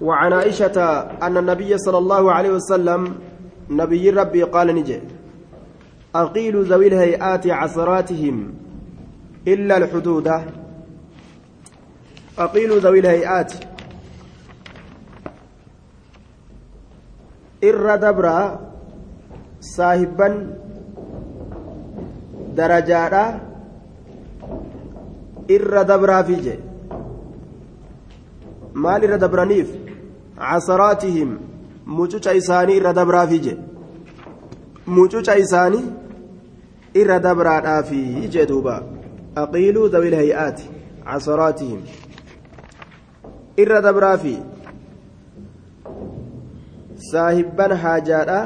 وعن 0.00 0.32
عائشة 0.32 1.00
أن 1.22 1.36
النبي 1.36 1.78
صلى 1.78 1.98
الله 1.98 2.32
عليه 2.32 2.50
وسلم 2.50 3.14
نبي 3.70 4.10
ربي 4.10 4.42
قال 4.42 4.74
نجي 4.74 5.00
أقيل 6.14 6.64
ذوي 6.64 6.86
الهيئات 6.88 7.46
عثراتهم 7.46 8.54
إلا 9.48 9.76
الحدود. 9.76 10.28
أقيل 12.38 12.70
ذوي 12.78 12.98
الهيئات. 12.98 13.52
إر 17.64 17.96
دبرا 17.96 18.60
صاحبا 19.60 20.56
درجاتا 22.56 23.40
إر 25.50 25.82
دبرا 25.82 26.22
فيجي. 26.22 26.70
maal 28.74 29.02
irra 29.02 29.18
dabraniif 29.18 29.68
casaraatihim 30.40 31.30
mucuca 31.86 32.32
isaanii 32.40 32.76
irra 32.80 32.92
dabraafi 32.98 33.38
je 33.46 33.54
mucuca 34.96 35.34
isaanii 35.44 35.84
irra 37.02 37.18
dabraadhaafi 37.26 38.28
jee 38.36 38.46
duuba 38.52 38.76
aqiiluu 39.42 39.88
dawil 39.96 40.16
hay'aati 40.20 40.70
casaraatihim 41.10 41.82
irra 43.64 43.82
dabraafi 43.88 44.34
saahibban 47.10 47.76
haajaadha 47.84 48.40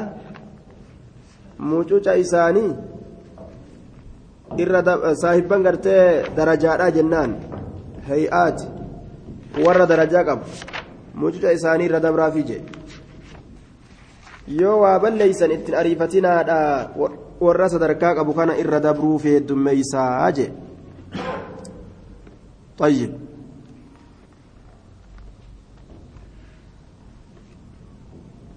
mucuca 1.71 2.19
isaanii 2.25 2.71
irra 4.63 4.83
saahibban 5.23 5.63
gartee 5.67 6.05
darajaadha 6.37 6.93
jennaan 6.97 7.35
hay'aati 8.09 8.65
warra 9.65 9.85
darajaa 9.91 10.23
qabu 10.31 10.74
mucuca 11.15 11.51
isaanii 11.51 11.85
irra 11.85 11.99
dabraafi 11.99 12.43
je 12.43 12.57
yoo 14.47 14.79
waa 14.83 14.99
balleeysan 14.99 15.51
ittiin 15.51 15.77
ariifatinaadha 15.81 16.57
warra 17.39 17.69
sadarkaa 17.69 18.15
qabu 18.15 18.33
kana 18.33 18.57
irra 18.57 18.79
dabruu 18.79 19.17
feeddummeeysaa 19.19 20.31
je 20.31 20.47
طيب 22.77 23.11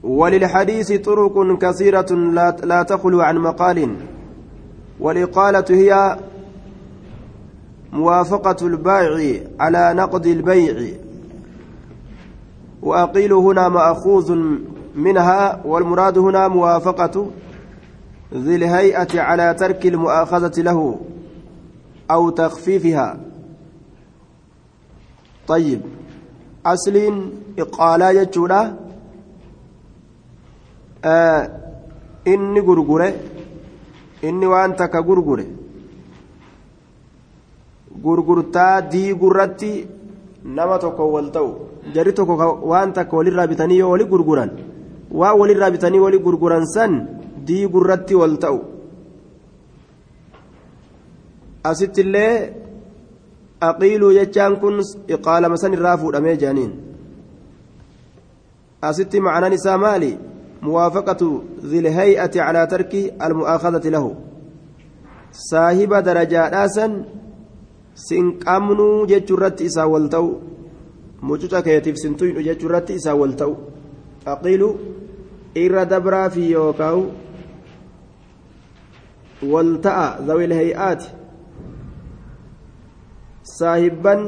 وللحديث 0.02 0.92
طرق 0.92 1.58
كثيرة 1.58 2.12
لا 2.64 2.82
تخلو 2.82 3.20
عن 3.20 3.38
مقال 3.38 3.96
والإقالة 5.00 5.64
هي 5.70 6.18
موافقة 7.92 8.66
البائع 8.66 9.40
على 9.60 9.94
نقد 9.94 10.26
البيع 10.26 10.98
وأقيل 12.82 13.32
هنا 13.32 13.68
مأخوذ 13.68 14.36
منها 14.94 15.60
والمراد 15.64 16.18
هنا 16.18 16.48
موافقة 16.48 17.30
ذي 18.34 18.56
الهيئة 18.56 19.20
على 19.20 19.54
ترك 19.54 19.86
المؤاخذة 19.86 20.62
له 20.62 21.00
أو 22.10 22.30
تخفيفها. 22.30 23.20
طيب. 25.48 25.80
أصل 26.66 27.30
إقالة 27.58 28.10
يجولا 28.10 28.74
آه 31.04 31.50
إني 32.26 32.60
غرغرة. 32.60 33.12
إني 34.24 34.46
وأنت 34.46 34.82
كغرغرة. 34.82 35.46
diigurratti 38.90 39.86
nama 40.44 40.78
tokko 40.78 41.12
wal 41.12 41.30
ta'u 41.32 41.67
jarri 41.94 42.12
tokko 42.18 42.34
waan 42.70 42.92
takka 42.96 43.16
walirraa 43.18 43.50
bitanii 43.52 43.78
yoo 43.82 43.90
wali 43.94 44.04
gurguran 44.12 44.50
waan 45.20 45.38
walirraa 45.40 45.70
bitanii 45.74 46.04
wali 46.06 46.18
gurguran 46.26 46.66
san 46.74 46.92
diigurratti 47.46 48.14
wal 48.20 48.36
ta'u 48.44 48.58
asitti 51.70 52.00
illee 52.06 52.32
aqiiluu 53.68 54.12
jechaan 54.18 54.54
kun 54.62 54.76
iqaalama 55.14 55.56
san 55.62 55.76
irraa 55.76 55.96
fuudhamee 56.02 56.36
jaaniin 56.42 56.72
asitti 58.88 59.20
macnaan 59.26 59.56
isaa 59.58 59.78
maali 59.84 60.10
muwaafaqatu 60.66 61.28
dhilhay'ati 61.70 62.38
calaa 62.38 62.66
tarki 62.72 63.02
almu'aakhadati 63.26 63.94
lahu 63.96 64.10
saahiba 65.48 66.02
darajaadhaa 66.08 66.68
san 66.76 66.92
sin 68.06 68.26
qabnuu 68.44 69.06
jechuurratti 69.12 69.68
isaa 69.70 69.88
wal 69.94 70.06
ta'u 70.14 70.30
mucuca 71.20 71.62
keetiif 71.62 71.96
sin 71.96 72.16
tuynu 72.16 72.42
jechuurratti 72.42 72.94
isaa 72.94 73.14
wal 73.14 73.34
ta'u 73.36 73.56
aqiilu 74.26 74.68
irra 75.54 75.84
dabraa 75.84 76.30
fi 76.30 76.50
yookaan 76.50 77.10
wal 79.42 79.72
ta'a 79.82 80.06
zawil 80.26 80.52
hay'aati 80.52 81.08
saahibban 83.58 84.22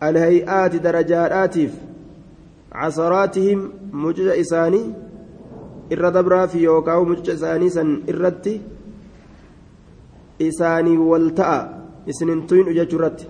alhay'aati 0.00 0.82
darajaadhaatiif 0.86 1.72
casaraatihim 2.72 3.60
mucuca 3.92 4.36
isaanii 4.36 4.84
irra 5.96 6.10
dabraa 6.10 6.46
fi 6.48 6.62
yookaan 6.64 7.08
mucuca 7.08 7.32
isaanii 7.38 7.70
san 7.70 7.94
irratti 8.12 8.54
isaanii 10.48 10.96
wal 11.10 11.30
ta'a 11.40 11.58
isinin 12.06 12.46
tuynu 12.46 12.74
jechuurratti 12.78 13.28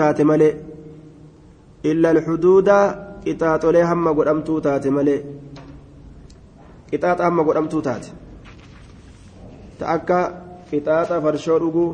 taate 0.00 0.24
malee 0.30 0.54
illa 1.90 2.08
alxuduuda 2.14 2.78
qixaaxolee 3.24 3.84
hamma 3.90 4.10
godhamtuu 4.18 4.58
taate 4.66 4.88
malee 4.96 5.20
qixaaxa 6.90 7.24
hamma 7.28 7.42
godhamtuu 7.48 7.82
taate 7.86 8.10
ta 9.78 9.84
akka 9.96 10.18
qixaaxa 10.70 11.22
farshoo 11.24 11.58
dhuguu 11.62 11.90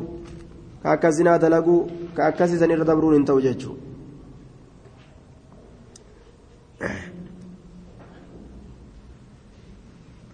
ka 0.83 0.87
akka 0.95 1.11
zinaa 1.17 1.37
dalaguu 1.43 1.81
ka 2.15 2.21
akkasii 2.29 2.59
san 2.61 2.73
irra 2.73 2.85
dabruun 2.91 3.15
hin 3.17 3.25
ta'u 3.29 3.41
jechuu 3.47 3.77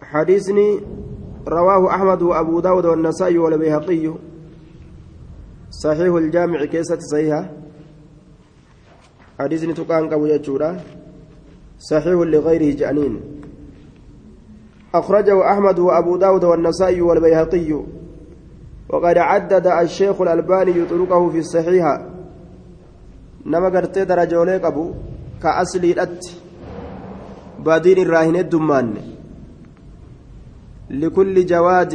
حديثني 0.08 0.80
رواه 1.48 1.96
أحمد 1.96 2.22
وأبو 2.22 2.60
داود 2.60 2.86
والنسائي 2.86 3.38
والبيهقي 3.38 4.14
صحيح 5.84 6.14
الجامع 6.14 6.66
كيسة 6.66 7.00
صحيحة؟ 7.00 7.50
حديثني 9.40 9.74
تقان 9.74 10.10
قبو 10.10 10.26
يجورا 10.26 10.80
صحيح 11.80 12.20
لغيره 12.34 12.76
جانين. 12.76 13.22
أخرجه 14.96 15.52
أحمد 15.52 15.80
وأبو 15.80 16.18
داود 16.18 16.44
والنسائي 16.44 17.02
والبيهقي. 17.02 17.72
وقد 18.90 19.18
عدد 19.18 19.68
الشيخ 19.68 20.22
الألباني 20.22 20.86
طرقه 20.86 21.30
في 21.30 21.40
الصحيحة. 21.40 22.10
نما 23.46 23.70
قرتي 23.70 24.06
درجة 24.06 24.68
أبو 24.68 24.94
كأصلي 25.44 25.92
الأت. 25.92 26.26
بادين 27.60 27.98
الراهن 27.98 28.36
الدمان. 28.36 28.94
لكل 30.90 31.46
جواد 31.46 31.94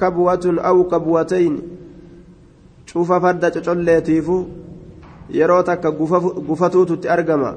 كبوة 0.00 0.44
أو 0.44 0.84
كبوتين. 0.84 1.77
شوف 2.90 3.08
فرد 3.12 3.42
تشوليتيفو 3.50 4.38
yeroo 5.30 5.62
takka 5.62 5.90
gufatuututti 6.48 7.08
argama 7.08 7.50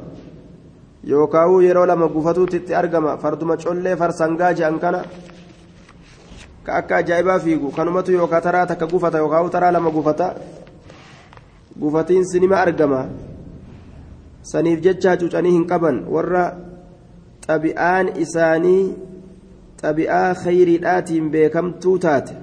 yookaan 1.11 1.63
yeroo 1.63 1.85
lama 1.85 2.07
gufatuutti 2.07 2.75
argama 2.75 3.17
farduma 3.17 3.57
collee 3.57 3.95
farsangaa 3.95 4.53
jedhan 4.53 4.79
kana 4.79 4.99
ka 6.63 6.71
akka 6.79 6.97
ajaa'ibaa 6.97 7.39
fiigu 7.39 7.71
kanumatu 7.71 8.11
yookaan 8.11 8.43
taraa 8.43 8.65
takka 8.65 8.87
gufata 8.87 9.17
yookaan 9.23 9.49
taraa 9.49 9.71
lama 9.71 9.89
gufata 9.89 10.35
gufatiinsi 11.79 12.39
nima 12.39 12.59
argama 12.65 13.05
saniif 14.51 14.81
jecha 14.81 15.17
cuucanii 15.17 15.55
hin 15.57 15.65
qaban 15.71 16.03
warra 16.15 16.45
xabi'aan 17.47 18.13
isaanii 18.25 18.83
xabi'aa 19.81 20.33
khayriidhaatiin 20.43 21.31
beekamtuu 21.31 21.97
taate 22.05 22.35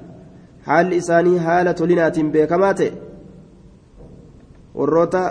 haalli 0.69 0.97
isaanii 1.03 1.39
haala 1.47 1.75
tolinaatiin 1.81 2.33
beekamaa 2.35 2.75
ta'e 2.81 2.91
warroota 4.79 5.23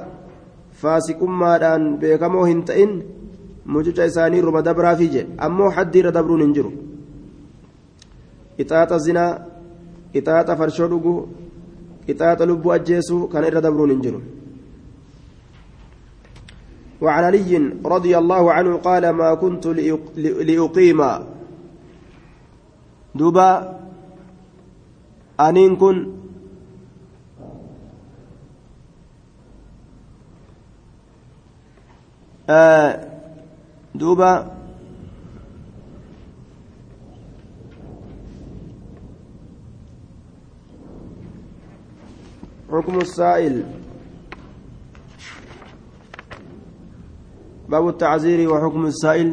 faasiqummaadhaan 0.81 1.85
beekamoo 2.03 2.45
hin 2.51 2.63
ta'in 2.69 2.95
mucuca 3.75 4.09
isaanii 4.11 4.41
ruma 4.47 4.61
dabraafi 4.69 5.09
jedhe 5.15 5.35
ammoo 5.49 5.69
haddi 5.77 5.99
irra 6.01 6.15
dabruun 6.17 6.43
hin 6.45 6.55
jiru 6.57 6.71
qixaaxa 8.57 9.03
zinaa 9.09 9.31
qixaaxa 10.13 10.57
farshoo 10.63 10.89
dhuguu 10.95 11.19
qixaaxa 12.07 12.49
lubbuu 12.51 12.73
ajjeesuu 12.77 13.21
kana 13.35 13.53
irra 13.53 13.61
dabruun 13.67 13.95
hin 13.95 14.03
jiru 14.07 14.21
وعن 17.01 17.23
علي 17.23 17.51
رضي 17.85 18.17
الله 18.17 18.43
عنه 18.53 18.77
قال 18.77 19.09
ما 19.09 19.29
كنت 19.33 19.67
لأقيم 20.49 21.01
دوبا 23.15 23.49
aniin 25.37 25.75
kun 25.77 26.17
آه، 32.49 33.07
دوبا 33.95 34.57
حكم 42.71 42.97
السائل. 42.99 43.65
باب 47.69 47.87
التعزير 47.87 48.49
وحكم 48.53 48.85
السائل. 48.85 49.29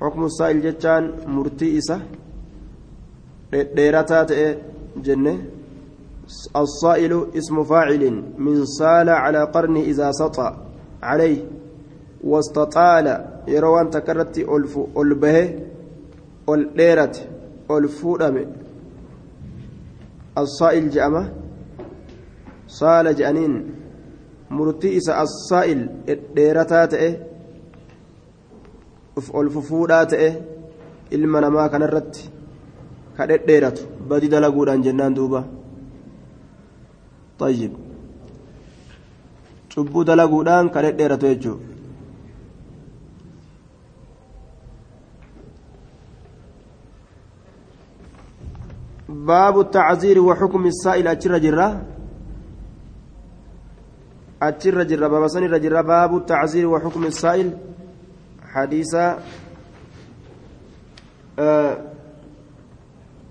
حكم 0.00 0.24
السائل 0.24 0.62
جتان 0.62 1.04
مرتئسه 1.26 2.00
ديرتا 3.52 4.22
تئ 4.22 4.56
جنة 4.96 5.44
الصائل 6.56 7.26
اسم 7.38 7.64
فاعل 7.64 8.22
من 8.38 8.66
سال 8.66 9.08
على 9.08 9.44
قرن 9.44 9.76
إذا 9.76 10.10
سطى 10.12 10.56
عليه 11.02 11.44
واستطال 12.24 13.06
يروان 13.48 13.90
تكرت 13.90 14.38
ألف 14.38 14.78
ألبه 14.98 15.58
ألديرت 16.48 17.28
ألفودم 17.70 18.46
الصائل 20.38 20.90
جأمة 20.90 21.32
صال 22.68 23.14
جأنين 23.14 23.76
assaa'il 24.50 25.88
dheerataa 26.34 26.86
ta'e 26.86 27.10
ol 29.32 29.50
fufuudhaa 29.50 30.06
ta'e 30.06 30.28
ilma 31.10 31.40
namaa 31.40 31.68
kanarratti 31.68 32.30
ka 33.16 33.26
dhedheeratu 33.26 33.82
badi 34.08 34.28
dalaguudhaan 34.28 34.82
jennaan 34.82 35.14
duuba 35.14 35.42
طيب 37.38 37.72
cubbuu 39.72 40.04
dalaguudhaan 40.08 40.72
ka 40.72 40.80
dhedheeratu 40.82 41.26
jechuudha 41.28 41.76
باب 49.26 49.60
التعزير 49.60 50.18
وحكم 50.18 50.66
السائل 50.66 51.08
أجر 51.08 51.38
جرة 51.38 51.68
أجر 54.42 54.82
جرة 54.82 55.06
باب 55.08 55.26
سن 55.26 55.60
جرة 55.60 55.80
باب 55.80 56.16
التعزير 56.16 56.66
وحكم 56.66 57.04
السائل 57.04 57.48
حديثا 58.42 59.18
آه 61.38 61.95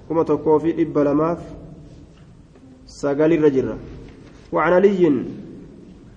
كما 0.10 0.24
تكوفي 0.24 0.82
إبا 0.82 1.00
لماف 1.00 1.40
سقال 2.86 3.34
الرجرة 3.34 3.78
وعن 4.52 4.74
علي 4.74 5.26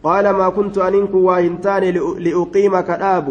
قال 0.02 0.30
ما 0.30 0.48
كنت 0.48 0.78
أنك 0.78 1.14
واهنتان 1.14 1.82
لأقيم 2.18 2.80
كتاب 2.80 3.26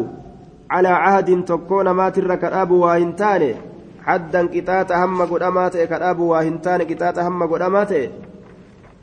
على 0.70 0.88
عهد 0.88 1.46
تكون 1.46 1.90
ما 1.90 2.10
تر 2.10 2.36
كتاب 2.36 2.72
واهنتان. 2.72 3.56
حدا 4.04 4.48
كتات 4.48 4.92
هم 4.92 5.22
قدامات 5.22 5.78
كتاب 5.78 6.20
واهنتان 6.20 6.84
كتات 6.84 7.20
هم 7.20 7.44
قدامات 7.44 7.94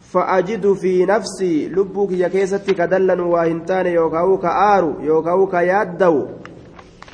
فأجد 0.01 0.73
في 0.73 1.05
نفسي 1.05 1.69
لبك 1.69 2.11
يا 2.13 2.29
كيستي 2.29 2.75
كدلا 2.75 3.23
واهنتان. 3.23 3.87
يوكاو 3.87 4.39
كآرو 4.39 5.01
يوكاو 5.01 5.47
كيادو 5.47 6.27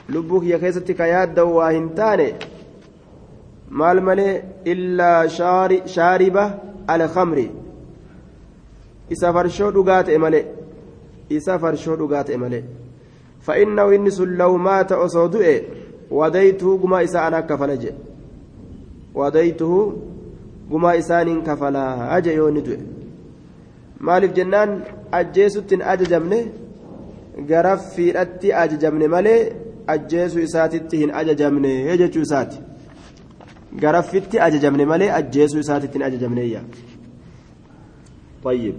لبك 0.09 0.43
يا 0.43 0.59
كيستي 0.59 0.95
كيادو 0.95 1.51
واهنتان. 1.51 2.33
Maal 3.71 4.01
malee 4.09 4.43
illaa 4.73 5.29
shaariba 5.95 6.45
alkamri 6.95 7.47
isa 9.15 9.33
farshoo 9.33 9.71
dhugaa 9.77 10.03
ta'e 10.09 10.19
malee 10.25 10.45
isa 11.39 11.59
farshoo 11.65 11.97
dhugaa 12.01 12.25
ta'e 12.29 12.39
malee 12.45 12.63
fa'innahu 13.47 13.95
inni 13.97 14.13
sun 14.19 14.37
lawmaata 14.41 14.99
osoo 15.07 15.29
du'e 15.35 15.55
wadaytuhu 16.21 16.79
gumaa 16.85 17.03
isaa 17.09 17.27
anaa 17.27 17.43
kafala 17.51 17.77
jedhe 17.83 17.99
wadaytuhu 19.21 19.81
gumaa 20.71 20.95
isaaniin 21.03 21.43
kafalaa 21.49 21.93
aje 22.17 22.35
yoo 22.39 22.49
inni 22.53 22.65
du'e 22.69 22.81
maaliif 24.09 24.35
jennaan 24.39 24.75
ajjeesuttiin 25.21 25.87
ajajamne 25.93 26.41
gara 27.53 27.77
fiidhatti 27.95 28.53
ajajamne 28.65 29.09
malee 29.15 29.41
ajjeesuu 29.95 30.43
isaatitti 30.49 31.03
hin 31.05 31.15
ajajamne 31.23 31.73
jechuu 32.03 32.27
isaati 32.29 32.70
garaffitti 33.77 34.41
ajajamne 34.41 34.85
malee 34.87 35.11
ajjeesuu 35.13 35.59
isaatittiin 35.59 36.03
ajajamneeyya. 36.03 36.63
طيب 38.45 38.75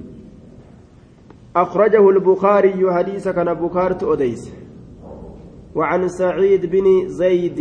أخرجه 1.55 2.09
البخاري 2.09 2.93
حديث 2.93 3.27
كان 3.27 3.53
بكارت 3.53 4.03
أديس 4.03 4.51
وعن 5.75 6.07
سعيد 6.07 6.65
بن 6.65 7.07
زيد 7.07 7.59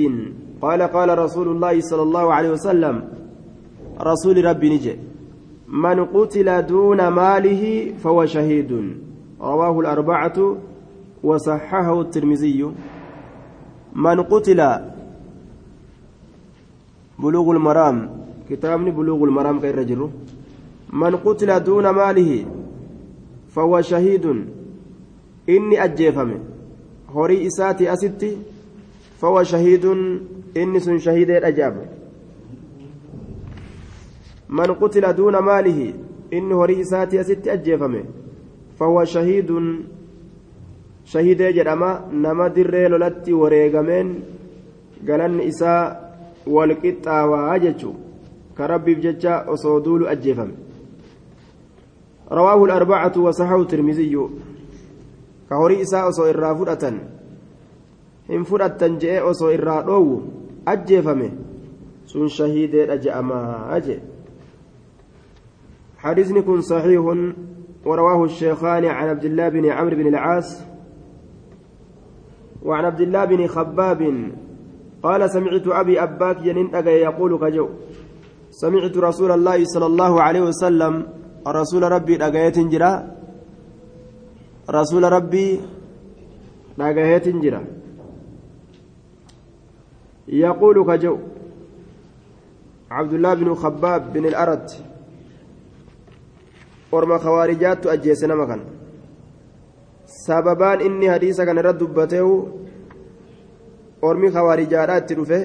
قال 0.62 0.82
قال 0.82 1.18
رسول 1.18 1.48
الله 1.48 1.80
صلى 1.80 2.02
الله 2.02 2.34
عليه 2.34 2.50
وسلم 2.50 3.02
رسول 4.00 4.44
ربي 4.44 4.68
نجي 4.76 4.96
من 5.68 6.04
قتل 6.04 6.66
دون 6.66 7.08
ماله 7.08 7.92
فهو 8.02 8.26
شهيد. 8.26 8.72
رواه 9.40 9.80
الأربعة 9.80 10.56
وصححه 11.22 12.00
الترمذي. 12.00 12.70
من 13.94 14.22
قتل 14.22 14.60
بلوغ 17.22 17.50
المرام. 17.50 17.96
كتابني 18.50 18.90
بلوغ 18.90 19.24
المرام 19.24 19.60
كير 19.60 19.78
رجل 19.78 20.10
من 20.92 21.16
قتل 21.16 21.64
دون 21.64 21.88
ماله 21.88 22.46
فهو 23.54 23.80
شهيد. 23.80 24.26
إني 25.48 25.84
أجيفم 25.84 26.30
هوري 27.10 27.46
إساتي 27.46 27.92
أستي 27.92 28.36
فهو 29.20 29.42
شهيد. 29.42 29.84
إني 30.56 30.80
سن 30.80 30.98
شهيد 30.98 31.30
الأجاب 31.30 31.76
من 34.48 34.66
قتل 34.80 35.12
دون 35.12 35.38
ماله. 35.38 35.94
إني 36.32 36.54
هوري 36.54 36.80
إساتي 36.80 37.20
أستي 37.20 37.52
أجيفم 37.52 37.94
فهو 38.78 39.04
شهيد. 39.04 39.50
شهيد 41.04 41.42
جرما 41.42 42.08
نما 42.12 42.48
دري 42.48 42.88
لولتي 42.88 43.32
وريغمين. 43.32 44.08
قالن 45.08 45.40
إساء 45.40 46.09
walqixxaawaa 46.54 47.58
jechuun 47.58 47.96
ka 48.56 48.66
rabbiif 48.66 49.00
jecha 49.00 49.44
osoo 49.54 49.80
duulu 49.80 50.08
ajjeefame 50.08 50.54
tirmiziyyu 53.68 54.30
ka 55.48 55.56
horii 55.56 55.80
isaa 55.80 56.04
osoo 56.12 56.28
irraa 56.28 56.54
fudhatan 56.54 57.00
hin 58.28 58.44
fudhattan 58.44 58.98
je'e 59.02 59.20
osoo 59.32 59.50
irraa 59.58 59.82
dhoowwu 59.82 60.22
ajjeefame 60.66 61.32
sun 62.04 62.28
shahiideedha 62.28 62.96
je'amaa 62.96 63.80
je 63.80 64.00
حديثني 66.00 66.42
كن 66.42 66.60
صحيح 66.60 67.04
ورواه 67.84 68.24
الشيخان 68.24 68.84
عن 68.84 69.08
عبد 69.08 69.24
الله 69.24 69.48
بن 69.48 69.66
عمرو 69.66 69.96
بن 69.96 70.06
العاص 70.06 70.62
وعن 72.62 72.84
عبد 72.84 73.00
الله 73.00 73.24
بن 73.24 73.46
خباب 73.46 74.00
قال 75.02 75.30
سمعت 75.30 75.66
أبي 75.66 76.02
أباك 76.02 76.36
جنين 76.46 76.74
أجا 76.74 76.90
يقول 76.90 77.32
كجو 77.42 77.66
سمعت 78.50 78.96
رسول 78.96 79.30
الله 79.32 79.58
صلى 79.64 79.86
الله 79.86 80.12
عليه 80.22 80.40
وسلم 80.40 80.94
رسول 81.46 81.82
ربي 81.92 82.14
أجايت 82.26 82.58
جرا 82.72 82.92
رسول 84.70 85.02
ربي 85.12 85.60
أجايت 86.80 87.26
جرا 87.28 87.62
يقول 90.28 90.76
كجو 90.90 91.16
عبد 92.90 93.12
الله 93.12 93.34
بن 93.34 93.54
خباب 93.54 94.12
بن 94.12 94.24
الأرد. 94.26 94.70
ورما 96.92 97.18
خوارجات 97.18 97.86
أجيسنا 97.86 98.34
مكان. 98.34 98.60
سببان 100.26 100.80
إني 100.80 101.06
حديثا 101.12 101.44
كان 101.44 101.58
رد 101.58 101.78
دبته 101.78 102.26
ormi 104.08 104.30
kawaarijaadhaa 104.36 104.98
itti 105.02 105.14
dhufe 105.18 105.40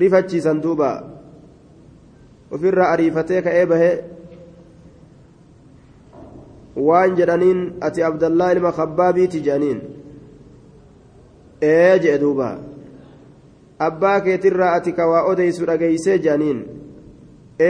rifachiisan 0.00 0.62
duuba 0.64 0.90
ofirraa 2.54 2.88
ariifatee 2.94 3.40
ka'ee 3.46 3.66
bahee 3.72 3.94
waan 6.88 7.16
jedhaniin 7.18 7.60
ati 7.88 8.04
abdallaa 8.08 8.50
ilma 8.56 8.72
kabbaabiiti 8.80 9.40
jedhaniin 9.46 9.80
ee 11.72 11.98
jedhe 12.04 12.18
duuba 12.24 12.48
abbaa 13.88 14.20
keetirraa 14.26 14.72
ati 14.78 14.92
kawaa 14.98 15.22
odeysu 15.32 15.66
dhageeysee 15.70 16.18
jedhaniin 16.24 16.60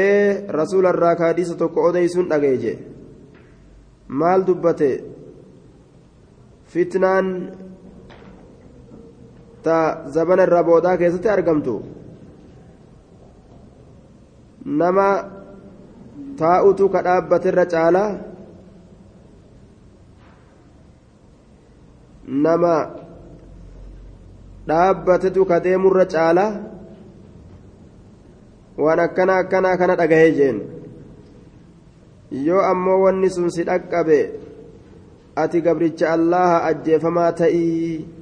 ee 0.01 0.47
rasuularraa 0.59 1.17
kaadiisa 1.23 1.55
tokko 1.63 1.81
odeysuun 1.89 2.29
dhageeye 2.33 2.59
jedhe 2.65 2.85
maal 4.21 4.47
dubbate 4.47 4.91
fitnaan 6.73 7.27
ta 9.65 9.77
zabana 10.15 10.43
irraa 10.47 10.65
boodaa 10.69 10.97
keessatti 11.01 11.29
argamtu 11.37 11.75
nama 14.81 15.07
taa'utu 16.39 16.85
ka 16.93 17.01
dhaabbaterra 17.07 17.65
caalaa 17.75 18.11
nama 22.47 22.75
dhaabbatetu 24.67 25.43
ka 25.45 25.59
deemurra 25.65 26.07
caala 26.07 26.47
waan 28.79 29.01
akkana 29.07 29.43
akkanaa 29.43 29.77
kana 29.77 29.99
dhagahee 30.01 30.33
jeen 30.39 30.59
yoo 32.47 32.63
ammoo 32.71 33.03
wanni 33.05 33.29
sun 33.31 33.51
si 33.51 33.65
dhaqqabe 33.67 34.19
ati 35.43 35.61
gabricha 35.67 36.13
allaha 36.17 36.65
ajjeefamaa 36.71 37.33
ta'ii 37.43 38.22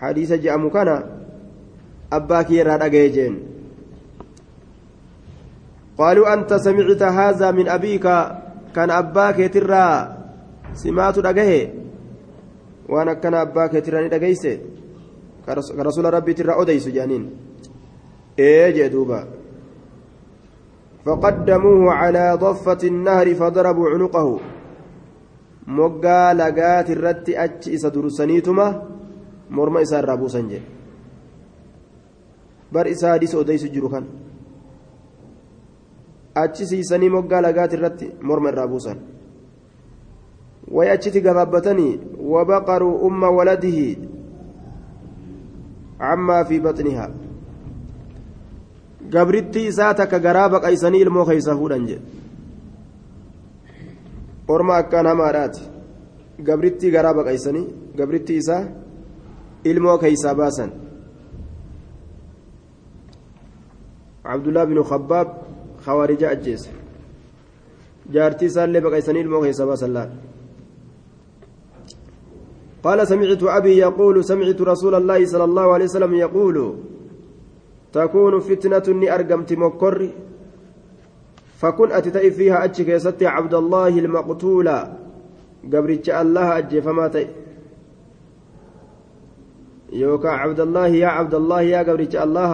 hadiisa 0.00 0.38
je'amu 0.38 0.70
kana 0.70 1.02
abbaa 2.10 2.44
kiyyarraa 2.44 2.78
dhagahee 2.78 3.10
jeen. 3.10 3.36
قالوا 5.98 6.32
أنت 6.34 6.54
سمعت 6.54 7.02
هذا 7.02 7.50
من 7.50 7.66
أبيك 7.68 8.06
كان 8.74 8.90
أباك 8.90 9.50
ترى 9.54 9.86
سمعت 10.78 11.18
دقه 11.18 11.50
وأنا 12.88 13.12
كان 13.18 13.34
أباك 13.34 13.82
ترى 13.82 14.08
دقيس 14.08 14.44
كرسول 15.46 16.04
ربي 16.14 16.32
ترى 16.38 16.54
أديس 16.62 16.88
جانين 16.88 17.30
إيه 18.38 18.70
جدوبا 18.70 19.20
فقدموه 21.04 21.92
على 21.92 22.38
ضفة 22.40 22.78
النهر 22.84 23.34
فضربوا 23.34 23.90
عنقه 23.90 24.40
moggaa 25.68 26.32
lagaati 26.32 26.92
irratti 26.96 27.36
achi 27.36 27.76
isa 27.76 27.90
dursaniituma 27.92 28.66
morma 29.50 29.82
isaa 29.82 30.00
irraa 30.02 30.16
buusan 30.16 30.48
jedhe 30.48 30.66
bar 32.72 32.86
isaa 32.88 33.12
hadis 33.16 33.34
odeysu 33.34 33.68
jiru 33.74 33.88
kan 33.94 34.04
achi 36.34 36.66
siisanii 36.66 37.08
moggaa 37.16 37.40
lagaati 37.46 37.76
irratti 37.76 38.10
morma 38.22 38.48
irraa 38.52 38.66
buusan 38.72 38.98
way 40.76 40.90
achitti 40.90 41.20
gabaabbatanii 41.20 42.00
wabaqaruu 42.34 42.94
umma 43.08 43.30
waladihi 43.38 43.88
cammaa 45.98 46.44
fi 46.44 46.60
baxnihaa 46.66 47.10
gabritti 49.14 49.66
isaa 49.70 49.94
takka 49.94 50.18
garaa 50.26 50.48
baqaysanii 50.54 51.00
ilmoo 51.06 51.24
keeysa 51.30 51.56
fuudhan 51.60 51.86
jedhe 51.90 52.02
orma 54.56 54.76
akkaan 54.82 55.06
hamaadhaati 55.12 55.62
gabritti 56.50 56.90
garaa 56.96 57.14
baqaysanii 57.20 57.66
gabritti 57.98 58.36
isaa 58.42 58.62
ilmoo 59.64 59.98
keeysaa 59.98 60.34
baasan 60.34 60.70
abdullah 64.24 64.66
binu 64.66 64.84
khabbaab 64.84 65.28
خوارج 65.84 66.24
أجيس. 66.24 66.68
جارتي 68.12 68.48
سالي 68.48 68.80
بقى 68.80 69.00
سنين 69.00 69.26
الموقع 69.26 69.50
سبا 69.52 69.74
سلال 69.74 70.10
قال 72.84 73.08
سمعت 73.08 73.42
أبي 73.42 73.76
يقول 73.78 74.24
سمعت 74.24 74.60
رسول 74.60 74.94
الله 74.94 75.26
صلى 75.26 75.44
الله 75.44 75.66
عليه 75.74 75.84
وسلم 75.84 76.14
يقول 76.14 76.56
تكون 77.92 78.40
فتنة 78.40 79.14
أرقمت 79.14 79.52
مكر 79.52 80.10
فكن 81.60 81.92
أتتئ 81.92 82.30
فيها 82.30 82.64
أتشك 82.64 82.88
يا 83.22 83.28
عبد 83.28 83.54
الله 83.54 83.88
المقتول. 83.88 84.68
قبرتش 85.72 86.10
الله 86.10 86.58
أجي 86.58 86.80
فما 86.82 87.08
تئ 87.08 87.26
الله 89.92 90.86
يا 90.86 91.08
عبد 91.08 91.34
الله 91.34 91.60
يا 91.62 91.80
قبرتش 91.82 92.16
الله 92.16 92.52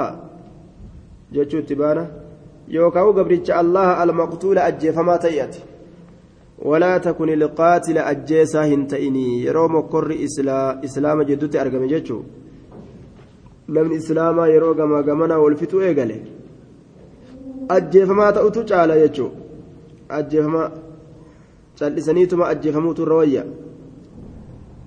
جتشو 1.32 1.60
تبانه 1.60 2.24
yookaan 2.68 3.12
gabricha 3.12 3.56
allaha 3.56 3.96
almaqtuula 4.02 4.64
ajjeefamaa 4.64 5.18
ta'eeti 5.18 5.64
walaa 6.64 7.00
takun 7.00 7.28
ilqaatila 7.28 8.06
ajjeesaa 8.12 8.64
hin 8.64 8.86
ta'inii 8.86 9.44
yeroo 9.46 9.68
mokkorri 9.68 10.22
islaama 10.82 11.24
jidduutti 11.24 11.58
argame 11.58 11.88
jechuun 11.88 12.24
namni 13.68 13.96
islaamaa 14.02 14.46
yeroo 14.54 14.74
gamaa 14.74 15.02
gamanaa 15.02 15.38
wal 15.44 15.56
fixuu 15.56 15.82
eegale 15.88 16.16
ajjeefamaa 17.76 18.32
ta'utu 18.38 18.64
caala 18.72 18.96
jechuun 19.02 19.32
ajjeefamaa 20.20 20.70
callisaniituma 21.78 22.48
ajjeefamuutu 22.54 23.02
irra 23.08 23.16
wayya 23.22 23.44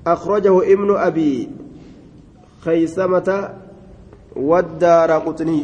أخرجه 0.07 0.73
ابن 0.73 0.95
أبي 0.95 1.49
خيثمة 2.67 3.29
والدار 4.35 5.11
قطني 5.11 5.59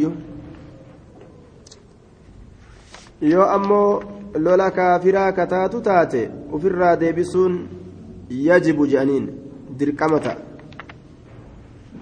yoo 3.32 3.46
ammoo 3.56 4.04
lola 4.46 4.66
kaafiraa 4.78 5.32
kataatu 5.38 5.80
taate 5.88 6.22
ofirraa 6.56 6.96
deebisuun 7.02 7.54
yajibu 8.48 8.88
jedhaniin 8.94 9.26
dirqama 9.80 10.20
ta'a 10.26 10.42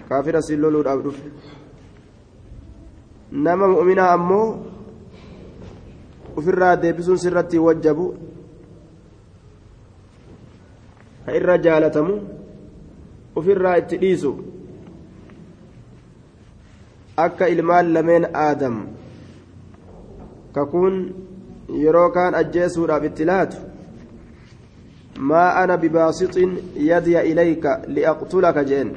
kaafira 0.09 0.41
si 0.47 0.57
loluudhaaf 0.61 0.99
dhufe 1.05 1.23
nama 3.47 3.65
mu'minaa 3.73 4.11
ammoo 4.17 4.47
ofirraa 6.41 6.75
deebisuun 6.85 7.17
sirratti 7.25 7.57
wajjabu 7.67 8.05
ka 11.25 11.31
irra 11.41 11.57
jaalatamu 11.67 12.15
ofirraa 13.41 13.75
itti 13.83 13.97
dhiisu 14.05 14.31
akka 17.25 17.45
ilmaan 17.53 17.93
lameen 17.93 18.25
aadam 18.45 18.75
kakuun 20.55 20.95
yeroo 21.83 22.09
kaan 22.17 22.35
ajjeesuudhaaf 22.41 23.03
itti 23.09 23.25
laatu 23.31 23.57
maa 25.29 25.49
ana 25.61 25.77
bibaasixin 25.77 26.51
yadiya 26.89 27.21
ilayka 27.31 27.71
liaqtulaka 27.95 28.63
jeen 28.71 28.89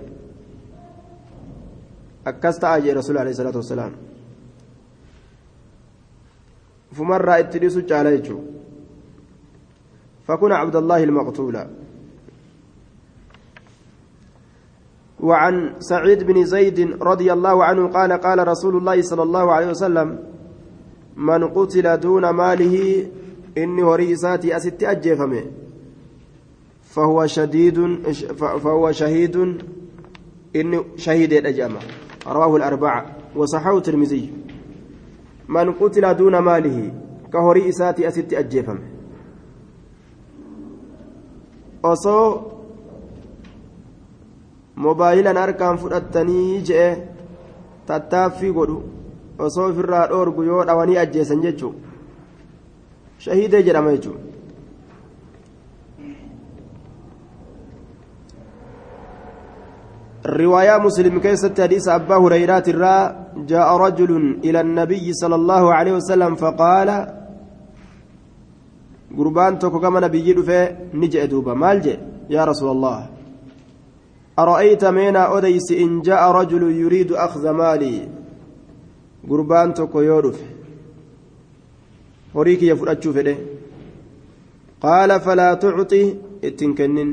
akkas 2.33 2.57
ta'a 2.65 2.81
jee 2.85 2.95
rasuul 3.01 3.19
alayhi 3.23 3.37
salaatu 3.41 3.59
wassalaam 3.63 3.93
ufumarraa 6.93 7.39
itti 7.45 7.59
dhiisu 7.65 7.81
caala 7.93 8.11
jechuu 8.17 8.43
فكن 10.29 10.53
عبد 10.53 10.77
الله 10.77 11.05
المقتول 11.05 11.57
وعن 15.25 15.75
سعيد 15.81 16.25
بن 16.25 16.45
زيد 16.45 17.03
رضي 17.03 17.33
الله 17.33 17.65
عنه 17.65 17.89
قال 17.89 18.13
قال 18.13 18.49
رسول 18.49 18.77
الله 18.77 19.03
صلى 19.03 19.23
الله 19.23 19.53
عليه 19.53 19.69
وسلم 19.71 20.19
من 21.17 21.49
قتل 21.49 22.01
دون 22.01 22.31
ماله 22.31 23.07
إني 23.59 23.83
هريساتي 23.83 24.57
أست 24.57 24.83
أجيفمه. 24.83 25.45
فهو 26.83 27.27
شديد 27.27 27.79
فهو 28.37 28.93
شهيد 28.93 29.37
إني 30.57 30.79
شهيد 30.97 31.33
الأجامة. 31.33 31.81
رواه 32.27 32.57
الأربعة. 32.57 33.07
وصححه 33.37 33.77
الترمذي. 33.77 34.33
من 35.49 35.73
قتل 35.73 36.15
دون 36.15 36.39
ماله 36.39 36.93
كهريساتي 37.33 38.09
أست 38.09 38.33
أجيفمه. 38.33 38.95
Osoo 41.85 42.54
moobaayilan 44.77 45.37
harkaan 45.37 45.79
fudhattanii 45.79 46.63
je'e 46.69 46.91
tattaaffii 47.87 48.53
godhu 48.59 48.79
osoo 49.39 49.67
ofirraa 49.71 50.07
dhoorgu 50.13 50.43
yoo 50.51 50.63
dhawanii 50.69 51.01
ajjeesan 51.03 51.43
jechuun 51.47 51.75
shahiidee 53.27 53.63
jedhama 53.63 53.97
jechuun. 53.97 54.21
رواية 60.27 60.79
مسلم 60.79 61.21
كيست 61.21 61.61
حديث 61.61 61.89
أبا 61.89 62.17
هريرة 62.17 62.65
جاء 63.37 63.69
رجل 63.77 64.41
إلى 64.45 64.61
النبي 64.61 65.13
صلى 65.13 65.35
الله 65.35 65.75
عليه 65.75 65.93
وسلم 65.93 66.35
فقال 66.35 66.89
قربان 69.19 69.59
توكو 69.59 69.81
كما 69.81 70.01
نبي 70.01 70.29
نجئ 70.95 71.27
دوبا 71.27 71.55
مالجئ 71.55 71.99
يا 72.31 72.45
رسول 72.45 72.71
الله 72.71 73.14
أرأيت 74.39 74.85
مينا 74.85 75.39
أديس 75.39 75.73
إن 75.73 76.03
جاء 76.03 76.31
رجل 76.31 76.63
يريد 76.73 77.13
أخذ 77.13 77.51
مالي؟ 77.51 78.09
قربان 79.31 79.75
توكو 79.75 80.01
يودف 80.01 80.39
هريك 82.35 82.63
يفرأتشو 82.63 83.13
فده 83.13 83.37
قال 84.81 85.21
فلا 85.21 85.55
تعطي 85.55 86.15
اتنكنن 86.45 87.11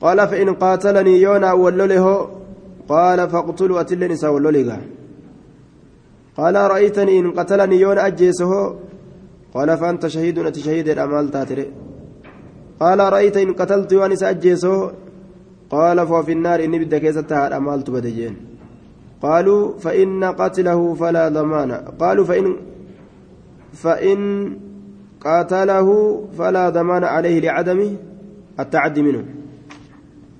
قال 0.00 0.28
فإن 0.28 0.54
قاتلني 0.54 1.20
يونا 1.20 1.52
ولله 1.52 2.04
قال 2.88 3.30
فاقتلوا 3.30 3.80
أتلني 3.80 4.16
ساولوليغا 4.16 4.80
قال 6.36 6.54
رأيتني 6.54 7.18
إن 7.18 7.30
قتلني 7.30 7.76
يونا 7.80 8.06
أجيسه 8.06 8.52
قال 9.54 9.78
فأنت 9.78 10.06
شهيد 10.06 10.38
أتي 10.38 10.60
شهيد 10.60 10.88
الأمال 10.88 11.30
تاتري. 11.30 11.66
قال 12.80 12.98
رأيت 12.98 13.36
إن 13.36 13.52
قتلت 13.52 13.92
وأني 13.92 14.16
سأجيسه. 14.16 14.92
قال 15.70 16.06
فهو 16.06 16.22
في 16.22 16.32
النار 16.32 16.64
إني 16.64 16.78
بدك 16.84 17.04
يستها 17.04 17.48
الأمال 17.48 17.84
تبدجين 17.84 18.34
قالوا 19.22 19.78
فإن 19.78 20.24
قتله 20.24 20.94
فلا 20.94 21.28
ضمان. 21.28 21.70
قالوا 21.72 22.24
فإن 22.24 22.46
فإن 23.72 24.20
قاتله 25.20 25.88
فلا 26.38 26.64
ضمان 26.70 27.04
عليه 27.04 27.40
لعدم 27.40 27.80
التعدي 28.60 29.02
منه. 29.02 29.24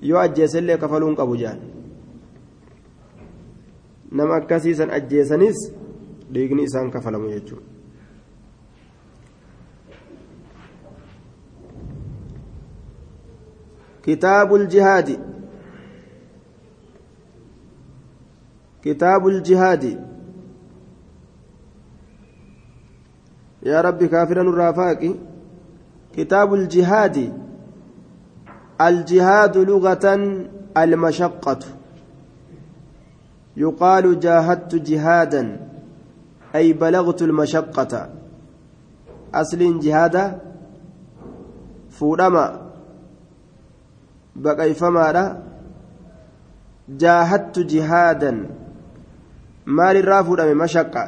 yoo 0.01 0.17
ajjeesellee 0.17 0.77
kafaluun 0.81 1.15
qabu 1.15 1.37
jaan 1.37 1.59
nama 4.11 4.35
akkasiisan 4.41 4.89
ajjeesanis 4.97 5.59
dhiigni 6.33 6.63
isaan 6.63 6.91
kafalamu 6.91 7.29
jechuudha. 7.29 7.70
كتاب 14.03 14.55
الجهاد. 14.55 15.19
كتاب 18.83 19.27
الجهاد. 19.27 20.05
يا 23.63 23.81
ربي 23.81 24.07
كافرا 24.07 24.41
الرافاق 24.41 25.15
كتاب 26.17 26.53
الجهاد. 26.53 27.33
الجهاد 28.81 29.57
لغة 29.57 30.05
المشقة. 30.77 31.59
يقال 33.57 34.19
جاهدت 34.19 34.75
جهادا 34.75 35.67
أي 36.55 36.73
بلغت 36.73 37.21
المشقة. 37.21 38.09
أصل 39.33 39.79
جهاد 39.79 40.39
فورما 41.89 42.70
baqayfamaadha 44.35 45.23
jaahattu 46.97 47.63
jihaadan 47.63 48.37
maalirraa 49.65 50.23
fuudhame 50.23 50.53
mashaqqa 50.63 51.03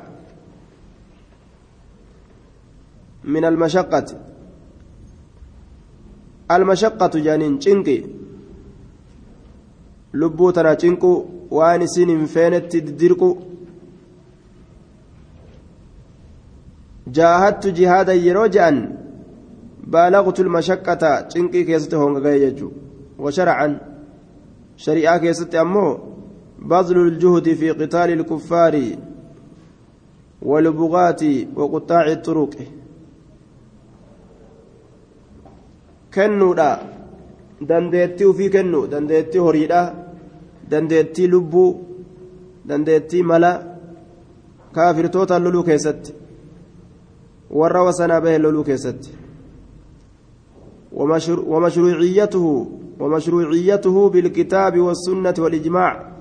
min 3.24 3.44
almashaqqati 3.52 4.16
almashaqqatu 6.56 7.24
jaaniin 7.28 7.56
cinqi 7.66 7.98
lubbuu 10.22 10.52
tana 10.52 10.76
cinqu 10.84 11.12
waan 11.58 11.82
isin 11.82 12.10
hin 12.10 12.26
feenetti 12.36 12.86
diddirqu 12.88 13.30
jaahattu 17.18 17.76
jihaadan 17.80 18.24
yeroo 18.28 18.48
je'an 18.56 18.78
baalaqtu 19.94 20.40
lmashaqqata 20.48 21.12
cinqii 21.32 21.66
keessatti 21.68 21.96
hongagaye 22.04 22.40
jechuudha 22.46 22.83
وشرعا 23.24 23.68
شريعة 24.78 25.18
كيست 25.18 25.56
أمه 25.56 25.98
بذل 26.70 26.98
الجهد 27.08 27.54
في 27.54 27.70
قتال 27.72 28.10
الكفار 28.20 28.76
والبغاة 30.42 31.24
وقطاع 31.56 32.06
الطرق 32.18 32.54
kennuudha 36.16 36.70
dandeettii 37.70 38.26
ufii 38.32 38.50
kennu 38.56 38.80
dandeettii 38.92 39.42
horiidha 39.46 39.80
dandeettii 40.72 41.28
lubbuu 41.28 41.72
dandeettii 42.70 43.24
mala 43.32 43.52
kaafirtoota 44.76 45.40
loluu 45.40 45.64
keessatti 45.70 46.14
warra 47.60 47.84
wasanaa 47.88 48.22
bahe 48.22 48.38
loluu 48.38 48.64
keessatti 48.70 49.18
ومشروعيته 50.94 52.68
ومشروعيته 53.00 54.10
بالكتاب 54.10 54.80
والسنة 54.80 55.34
والإجماع. 55.40 56.12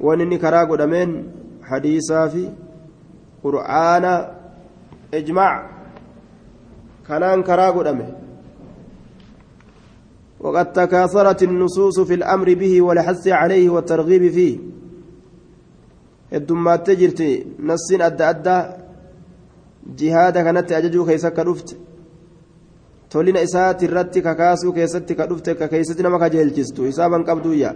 وأنني 0.00 0.38
كراغو 0.38 0.76
دمين 0.76 1.32
حديثا 1.62 2.26
في 2.28 2.52
قرآن 3.44 4.04
إجماع. 5.14 5.70
كلام 7.08 7.42
كراغو 7.42 7.82
دمين 7.82 8.14
وقد 10.40 10.72
تكاثرت 10.72 11.42
النصوص 11.42 12.00
في 12.00 12.14
الأمر 12.14 12.54
به 12.54 12.82
والحث 12.82 13.28
عليه 13.28 13.68
والترغيب 13.68 14.30
فيه. 14.30 14.58
تجرتي 16.76 17.46
نص 17.60 17.92
أدى 17.92 18.24
أدى 18.24 18.58
جهاد 19.96 20.34
كانت 20.34 20.72
أججو 20.72 21.06
كيسك 21.06 21.38
رفت 21.38 21.76
tolina 23.08 23.40
isaati 23.40 23.84
irratti 23.88 24.22
kakaasuu 24.22 24.72
keessatti 24.72 25.14
ka 25.14 25.26
dhufte 25.26 25.54
ka 25.54 25.68
keessatti 25.68 26.02
nama 26.02 26.18
kajeelchistu 26.18 26.90
hisaaban 26.90 27.24
qabduyya 27.24 27.72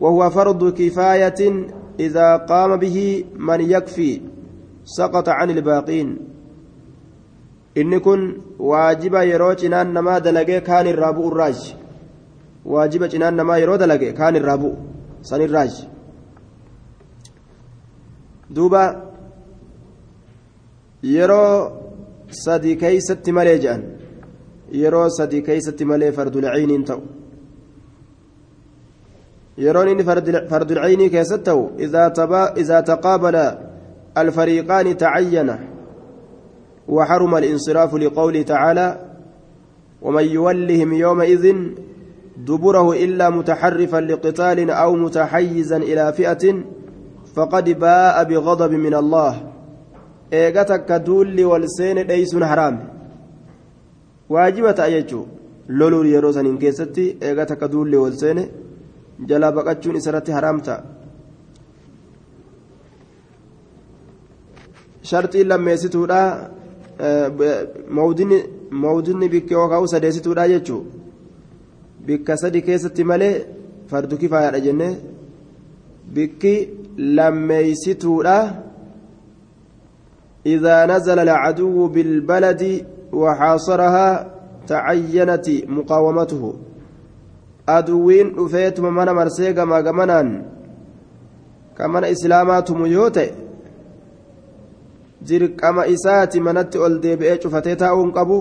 وهو 0.00 0.30
فرض 0.30 0.72
كفاية 0.72 1.40
إذا 2.00 2.36
قام 2.36 2.76
به 2.76 3.24
من 3.36 3.60
يكفي 3.60 4.20
سقط 4.84 5.28
عن 5.28 5.50
الباقين 5.50 6.18
إن 7.76 7.98
كن 7.98 8.20
واجب 8.58 9.14
يرو 9.14 9.52
جنان 9.52 9.94
نما 9.94 10.18
دلقي 10.18 10.60
كان 10.60 10.86
الرابو 10.86 11.28
الراج 11.28 11.74
واجب 12.64 13.04
جنان 13.04 13.36
نما 13.36 13.58
يرو 13.58 13.76
دلقي 13.76 14.12
كان 14.12 14.36
الرابو 14.36 14.72
سن 15.22 15.40
الراج 15.40 15.88
دوبا 18.50 18.84
يرو 21.02 21.72
sadii 22.44 22.76
keeysatti 22.82 23.32
malee 23.32 23.58
jedhan 23.64 23.82
yeroo 24.72 25.08
sadii 25.10 25.42
keeysatti 25.42 25.84
malee 25.84 26.12
fardulciiniin 26.12 26.84
ta'u 26.84 27.02
yeroon 29.58 29.88
inni 29.88 30.04
fardulciinii 30.48 31.10
keessatti 31.10 31.44
ta'u 31.44 31.70
idaa 31.78 32.82
taqaabala 32.82 33.46
alfariiqaani 34.14 34.94
tacayyana 34.94 35.58
وحرم 36.88 37.36
الانصراف 37.36 37.94
لقوله 37.94 38.42
تعالى 38.42 39.00
ومن 40.02 40.24
يولهم 40.24 40.92
يومئذ 40.92 41.54
دبره 42.36 42.92
إلا 42.92 43.30
متحرفا 43.30 44.00
لقتال 44.00 44.70
أو 44.70 44.96
متحيزا 44.96 45.76
إلى 45.76 46.12
فئة 46.12 46.64
فقد 47.34 47.70
باء 47.70 48.24
بغضب 48.24 48.72
من 48.72 48.94
الله 48.94 49.42
duulli 51.06 51.44
wal 51.44 51.64
seene 51.68 52.04
dheeysuun 52.04 52.42
haraame 52.42 52.95
waajiba 54.34 54.72
ta'a 54.78 54.90
jechuun 54.94 55.26
loluun 55.78 56.08
yeroo 56.14 56.32
saniin 56.36 56.58
keessatti 56.64 57.04
eega 57.28 57.46
takka 57.50 57.68
duulli 57.72 57.96
wal 58.02 58.16
seene 58.22 58.44
jalaa 59.28 59.52
baqachuun 59.58 59.96
isarratti 60.00 60.36
haraam 60.36 60.58
ta'a. 60.66 60.82
sharxiin 65.08 65.48
lammeessituudha 65.52 66.20
mawdinni 68.84 69.28
bikka 69.34 69.54
yookaan 69.58 69.88
sadeessituudha 69.94 70.48
jechuun 70.52 70.84
bikka 72.06 72.36
sadi 72.42 72.66
keessatti 72.68 73.08
malee 73.10 73.34
fardu 73.90 74.14
kifaayaadha 74.22 74.64
jennee 74.66 74.94
bikki 76.14 76.54
lammeessituudha. 77.16 78.38
إذا 80.46 80.86
نزل 80.86 81.18
العدو 81.18 81.86
بالبلد 81.86 82.62
وحاصرها 83.20 84.08
تعينت 84.66 85.46
مقاومته 85.76 86.42
أدوين 87.68 88.26
أفيت 88.38 88.80
من 88.80 88.90
مرسيقا 89.18 89.64
ما 89.64 89.76
قمنا 89.86 90.20
كمن 91.78 92.04
إسلامات 92.04 92.70
ميوتي 92.70 93.28
dirqama 95.28 95.86
isaati 95.94 96.40
manatti 96.46 96.78
ol 96.86 96.94
deebi'ee 97.04 97.38
cufatee 97.42 97.76
taa'uun 97.82 98.10
qabu 98.16 98.36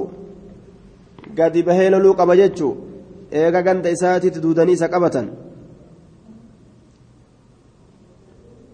gadi 1.37 1.63
bahee 1.67 1.89
loluu 1.93 2.13
qaba 2.19 2.35
jechuu 2.41 2.73
eega 3.41 3.61
ganda 3.67 3.89
isaatiitti 3.95 4.43
duudanii 4.43 4.75
isa 4.77 4.91
qabatan 4.93 5.27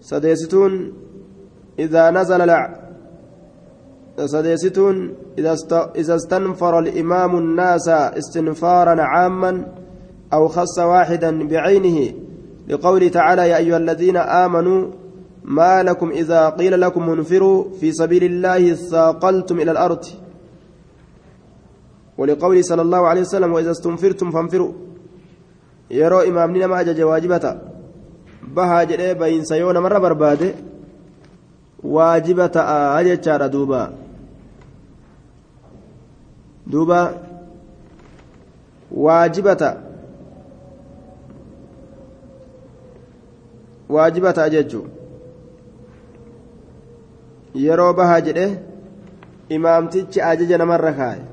sadeessituun 0.08 0.74
idaa 1.84 2.10
nazala 2.18 2.58
سديستون 4.16 5.14
إذا 5.96 6.14
استنفر 6.14 6.78
الإمام 6.78 7.38
الناس 7.38 7.88
استنفارا 7.88 9.02
عاما 9.02 9.66
أو 10.32 10.48
خص 10.48 10.78
واحدا 10.78 11.48
بعينه 11.48 12.12
لقوله 12.68 13.08
تعالى 13.08 13.48
يا 13.48 13.56
أيها 13.56 13.76
الذين 13.76 14.16
آمنوا 14.16 14.86
ما 15.44 15.82
لكم 15.82 16.10
إذا 16.10 16.48
قيل 16.48 16.80
لكم 16.80 17.10
انفروا 17.10 17.64
في 17.80 17.92
سبيل 17.92 18.24
الله 18.24 18.74
ثاقلتم 18.74 19.60
إلى 19.60 19.70
الأرض. 19.70 20.04
ولقوله 22.18 22.62
صلى 22.62 22.82
الله 22.82 23.06
عليه 23.06 23.20
وسلم 23.20 23.52
وإذا 23.52 23.70
استنفرتم 23.70 24.30
فانفروا. 24.30 24.72
يرى 25.90 26.28
إمامنا 26.28 26.66
ما 26.66 26.80
أجج 26.80 27.02
واجبة. 27.02 27.58
بها 28.56 28.84
جري 28.84 29.14
بين 29.14 29.44
سيون 29.44 29.78
مرة 29.78 29.98
بربادة. 29.98 30.54
واجبة 31.84 32.52
أجج 33.00 33.46
دوبا. 33.46 33.92
دوبا 36.66 37.02
واجبة 38.92 39.62
واجبة 43.88 44.46
أججو 44.46 44.84
yeroo 47.54 47.92
bahaa 47.92 48.20
jedhe 48.26 48.44
imaamtichi 49.48 50.20
ajaja 50.28 50.58
namarra 50.58 50.92
kaaye 50.98 51.24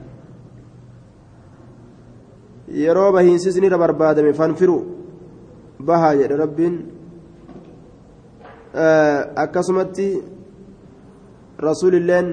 yeroo 2.83 3.11
bahiinsi 3.15 3.49
isinirra 3.49 3.77
barbaadame 3.83 4.33
fanfiru 4.39 4.75
bahaa 5.89 6.15
jedhe 6.21 6.35
rabbiin 6.43 6.75
akkasumatti 9.43 10.07
rasuulilleen 11.67 12.27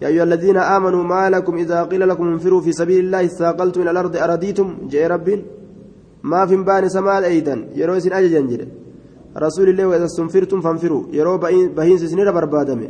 يا 0.00 0.08
أيها 0.08 0.22
الذين 0.22 0.56
آمنوا 0.56 1.04
ما 1.04 1.30
لكم 1.30 1.56
إذا 1.56 1.82
قيل 1.84 2.08
لكم 2.08 2.26
انفروا 2.26 2.60
في 2.60 2.72
سبيل 2.72 3.04
الله 3.04 3.24
استاقلتم 3.24 3.80
إلى 3.82 3.90
الأرض 3.90 4.16
أرديتم 4.16 4.88
جاء 4.88 5.06
رب 5.10 5.28
ما 6.22 6.46
في 6.46 6.56
بان 6.56 6.88
سماء 6.88 7.24
أيضا. 7.24 7.68
يرو 7.74 7.98
سن 7.98 8.12
أججن 8.12 8.46
جري 8.48 8.68
رسول 9.36 9.68
الله 9.68 9.86
وإذا 9.86 10.04
استنفرتم 10.04 10.60
فانفروا. 10.60 11.04
يرو 11.12 11.38
بهين 11.76 11.98
سنين 11.98 12.32
بربادم 12.32 12.88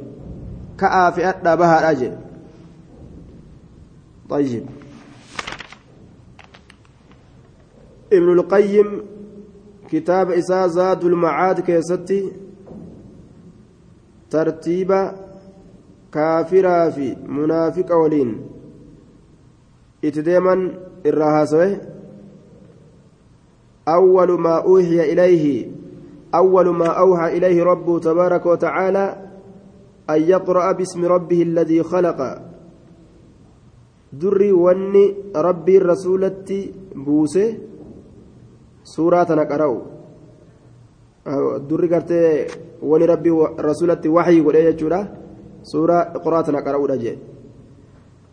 كأ 0.78 1.10
في 1.10 1.28
أدى 1.28 1.56
بها 1.60 1.90
أجل 1.90 2.12
طيب. 4.30 4.64
ابن 8.12 8.32
القيم 8.32 9.02
كتاب 9.90 10.30
إساء 10.30 10.66
زاد 10.66 11.04
المعاد 11.04 11.60
كيستي. 11.60 12.32
ترتيب 16.12 16.44
كافرا 16.50 16.90
في 16.90 17.16
منافق 17.28 17.96
ولين 17.96 18.46
اتديما 20.04 20.74
الرهاسوه 21.06 21.80
أول 23.88 24.40
ما 24.40 24.56
أوحي 24.56 25.12
إليه 25.12 25.70
أول 26.34 26.68
ما 26.68 26.86
أوحى 26.86 27.36
إليه 27.36 27.62
ربه 27.64 27.98
تبارك 27.98 28.46
وتعالى 28.46 29.30
أن 30.10 30.22
يقرأ 30.22 30.72
باسم 30.72 31.04
ربه 31.04 31.42
الذي 31.42 31.82
خلق 31.82 32.42
دري 34.12 34.52
وني 34.52 35.14
ربي 35.36 35.76
الرسولة 35.76 36.68
بوسه 36.94 37.58
سورة 38.84 39.26
نقرأ 39.30 39.86
دري 41.58 41.94
قرت 41.94 42.12
وني 42.82 43.04
ربي 43.04 43.30
رسولة 43.60 44.00
وحي 44.06 44.40
قل 44.40 44.56
إيه 44.56 45.19
سورة 45.62 46.02
قرآن 46.24 46.54
نقرأ 46.54 46.86
رجل 46.86 47.16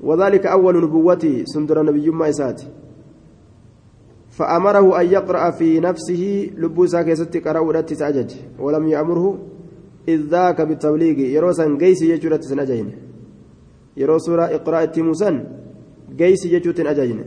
وذلك 0.01 0.45
أول 0.45 0.83
نبوته 0.83 1.43
سندر 1.45 1.83
نبي 1.83 2.09
ما 2.09 2.29
إساتي 2.29 2.67
فأمره 4.29 5.01
أن 5.01 5.05
يقرأ 5.05 5.51
في 5.51 5.79
نفسه 5.79 6.51
لبوسا 6.57 7.01
كيست 7.01 7.37
قرأ 7.37 7.81
تسأجج. 7.81 8.31
ولم 8.59 8.87
يأمره 8.87 9.37
إذ 10.07 10.21
ذاك 10.29 10.61
بالتبليغ. 10.61 11.19
يروسا 11.19 11.77
قيس 11.81 12.01
يجرة 12.01 12.41
سنجين 12.41 12.91
يرو 13.97 14.17
سورة 14.17 14.45
إقراء 14.45 14.83
التموسن 14.83 15.43
قيس 16.19 16.45
يجوت 16.45 16.79
أجين 16.79 17.19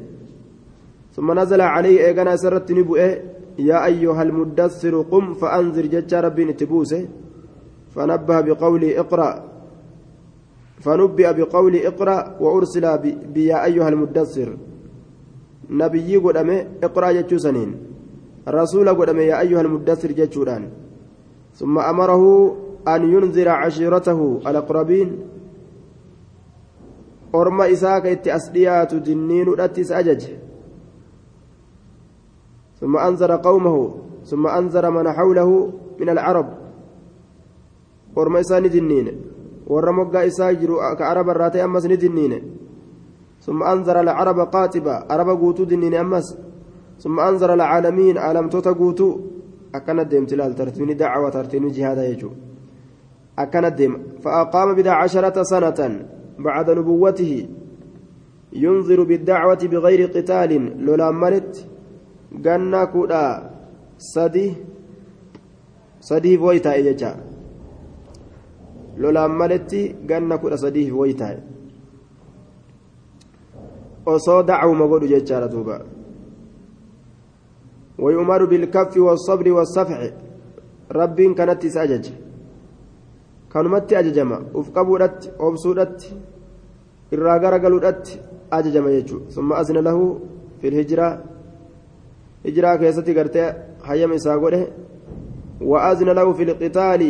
ثم 1.12 1.38
نزل 1.38 1.60
عليه 1.60 2.06
إيقنا 2.06 2.36
سرت 2.36 2.72
نبؤه 2.72 3.18
يا 3.58 3.84
أيها 3.84 4.22
المدثر 4.22 5.02
قم 5.02 5.34
فأنذر 5.34 5.86
جج 5.86 6.14
ربي 6.14 6.44
نتبوسه 6.44 7.08
فنبه 7.90 8.40
بقوله 8.40 9.00
اقرأ. 9.00 9.49
فنبئ 10.80 11.32
بقول 11.32 11.76
اقرأ 11.76 12.36
وأرسل 12.40 12.84
بيا 13.34 13.64
أيها 13.64 13.88
المدثر. 13.88 14.56
نبي 15.70 16.16
قدامه 16.16 16.66
اقرأ 16.82 17.12
جتشوسنين. 17.12 17.70
رسول 18.48 18.88
قدامه 18.88 19.22
يا 19.22 19.40
أيها 19.40 19.60
المدثر 19.60 20.12
جتشوران 20.12 20.68
ثم 21.54 21.78
أمره 21.78 22.24
أن 22.88 23.12
ينذر 23.12 23.48
عشيرته 23.48 24.40
الأقربين. 24.46 25.08
أرمى 27.34 27.72
إساك 27.72 28.06
إتأسليات 28.06 28.94
جنين 28.94 29.60
أتس 29.60 29.92
أجج 29.92 30.22
ثم 32.80 32.96
أنذر 32.96 33.36
قومه. 33.36 33.76
ثم 34.24 34.46
أنذر 34.46 34.90
من 34.90 35.12
حوله 35.12 35.72
من 36.00 36.08
العرب. 36.08 36.48
أرمى 38.18 38.40
إساني 38.40 38.68
جنين. 38.68 39.06
Warra 39.72 39.92
moggaa 39.92 40.24
isaa 40.30 40.54
jiru 40.54 40.82
ka 40.98 41.08
araba 41.12 41.32
irraa 41.34 41.50
ta'e 41.50 41.62
ammas 41.68 41.84
ni 41.90 41.96
dinniine. 41.96 42.40
ثم 43.40 43.62
أنذر 43.62 44.00
العرب 44.00 44.38
قاتبا 44.40 44.94
عرب 45.10 45.28
قوتو 45.28 45.64
دنين 45.64 45.94
أمس 45.94 46.26
ثم 47.02 47.20
أنذر 47.20 47.54
العالمين 47.54 48.18
عالم 48.18 48.48
توتا 48.48 48.72
قوتو 48.72 49.08
أكنت 49.74 50.06
ديم 50.10 50.24
تلال 50.30 50.54
ترتمني 50.54 50.94
دعوة 50.94 51.30
ترتمني 51.30 51.70
جهاد 51.76 51.98
يجو 51.98 52.30
أكنت 53.38 53.74
ديم 53.78 53.92
فأقام 54.22 54.68
بدا 54.76 54.90
عشرة 54.90 55.42
سنة 55.42 55.80
بعد 56.38 56.70
نبوته 56.70 57.32
ينذر 58.52 59.00
بالدعوة 59.10 59.62
بغير 59.72 60.00
قتال 60.14 60.52
لولا 60.84 61.10
ملت 61.10 61.54
قنا 62.44 62.84
كودا 62.92 63.24
سدي 63.98 64.46
سدي 66.08 66.38
فويتا 66.38 66.72
إجا 66.78 67.10
lolaan 68.96 69.32
maletti 69.32 69.94
ganna 70.08 70.38
kudha 70.38 70.56
sadiif 70.58 70.92
waytaa'e 70.92 71.38
osoo 74.06 74.42
dacwuma 74.42 74.86
godhu 74.86 75.06
jechaadha 75.08 75.48
duuba. 75.48 75.76
ويؤمر 78.04 78.44
بالكف 78.44 78.96
والصبر 78.96 79.46
والصفح 79.52 79.98
ربين 80.92 81.34
كانت 81.34 81.66
سأجج 81.66 82.06
كانت 83.52 83.92
أججما 83.92 84.38
أفقبودت 84.54 85.34
أبسودت 85.40 85.98
الراغر 87.12 87.54
قلودت 87.64 88.06
أججما 88.52 88.90
يجو 88.96 89.18
ثم 89.34 89.52
أذن 89.52 89.78
له 89.88 89.98
في 90.60 90.68
الهجرة 90.68 91.08
هجرة 92.46 92.76
كيستي 92.80 93.12
قرتي 93.18 93.44
حيام 93.88 94.12
إساقوله 94.12 94.62
وأذن 95.70 96.08
له 96.18 96.32
في 96.32 96.42
القتال 96.42 97.02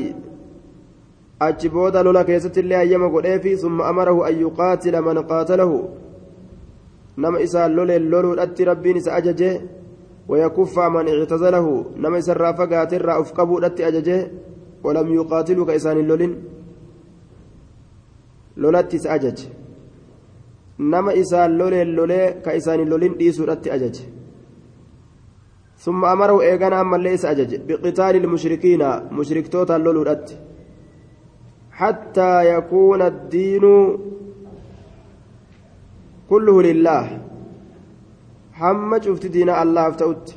achi 1.41 1.69
booda 1.69 2.03
lola 2.03 2.25
keessatti 2.25 2.61
illee 2.61 2.77
hayyama 2.83 3.09
godheefi 3.09 3.59
summa 3.59 3.89
amarahu 3.91 4.25
an 4.29 4.41
yuqaatila 4.45 5.03
man 5.03 5.17
qaatalahu. 5.31 5.77
Nama 7.17 7.41
isaan 7.47 7.77
loleen 7.77 8.11
loluudhatti 8.11 8.65
rabbiin 8.65 8.97
isa 8.97 9.15
ajaje 9.15 9.51
ويكف 10.31 10.79
من 10.79 11.07
اعتزله 11.09 11.67
نما 12.03 12.19
يسرى 12.19 12.51
فقات 12.59 12.91
الرا 12.99 13.15
افقبوا 13.21 13.61
دت 13.65 13.81
اججه 13.89 14.19
ولم 14.85 15.09
يقاتلوا 15.19 15.67
كإسان 15.69 15.97
اللولين 16.03 16.33
لولت 18.57 19.07
أجج 19.07 19.39
نما 20.79 21.21
إسان 21.21 21.51
لولي 21.59 21.85
لولي 21.85 22.21
كإسان 22.45 22.81
اللولين 22.85 23.13
ديسو 23.21 23.45
دت 23.51 23.67
أجج 23.77 23.97
ثم 25.85 26.01
أمروا 26.05 26.43
إيغانا 26.43 26.81
أما 26.81 26.97
ليس 26.97 27.25
أجج 27.33 27.51
بقتال 27.69 28.15
المشركين 28.23 28.83
مشرك 29.19 29.47
توتا 29.53 29.79
لولو 29.85 30.03
دت 30.09 30.29
حتى 31.81 32.33
يكون 32.55 33.03
الدين 33.03 33.65
كله 36.31 36.63
لله. 36.63 37.07
diina 39.33 39.57
allaaf 39.57 39.97
ta'utti 39.97 40.37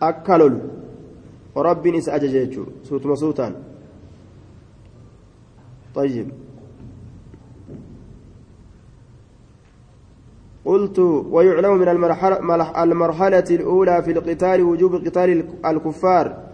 akka 0.00 0.38
lolu 0.38 0.60
rabbiin 1.56 1.94
isa 1.94 2.12
ajaje 2.12 2.46
jechuudha 2.46 2.72
suutuma 2.84 3.16
suutaan 3.16 3.54
طيب. 5.94 6.28
قلت 10.64 10.98
ويعلم 10.98 11.78
من 11.78 11.88
المرحلة, 11.88 12.82
المرحلة 12.82 13.44
الأولى 13.50 14.02
في 14.02 14.10
القتال 14.10 14.62
وجوب 14.62 14.94
قتال 14.94 15.44
الكفار. 15.66 16.49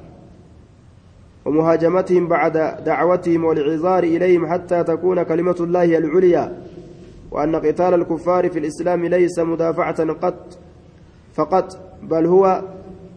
ومهاجمتهم 1.47 2.29
بعد 2.29 2.85
دعوتهم 2.85 3.45
والعذار 3.45 4.05
إليهم 4.05 4.53
حتى 4.53 4.85
تكون 4.85 5.23
كلمة 5.23 5.57
الله 5.61 5.99
العليا 5.99 6.63
وأن 7.31 7.57
قتال 7.57 7.95
الكفار 7.95 8.51
في 8.51 8.59
الإسلام 8.59 9.05
ليس 9.05 9.39
مدافعة 9.39 10.13
قط 10.13 10.59
فقط 11.35 11.79
بل 12.03 12.27
هو 12.27 12.63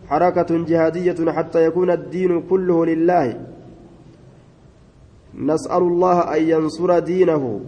حركة 0.10 0.66
جهادية 0.66 1.32
حتى 1.32 1.66
يكون 1.66 1.92
الدين 1.92 2.42
كله 2.42 2.86
لله. 2.86 3.42
نسأل 5.36 5.82
الله 5.82 6.20
أن 6.36 6.44
ينصر 6.44 7.00
دينه 7.00 7.62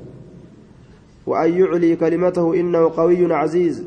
وأن 1.26 1.54
يعلي 1.60 1.96
كلمته 1.96 2.54
إنه 2.54 2.92
قوي 2.98 3.34
عزيز. 3.34 3.86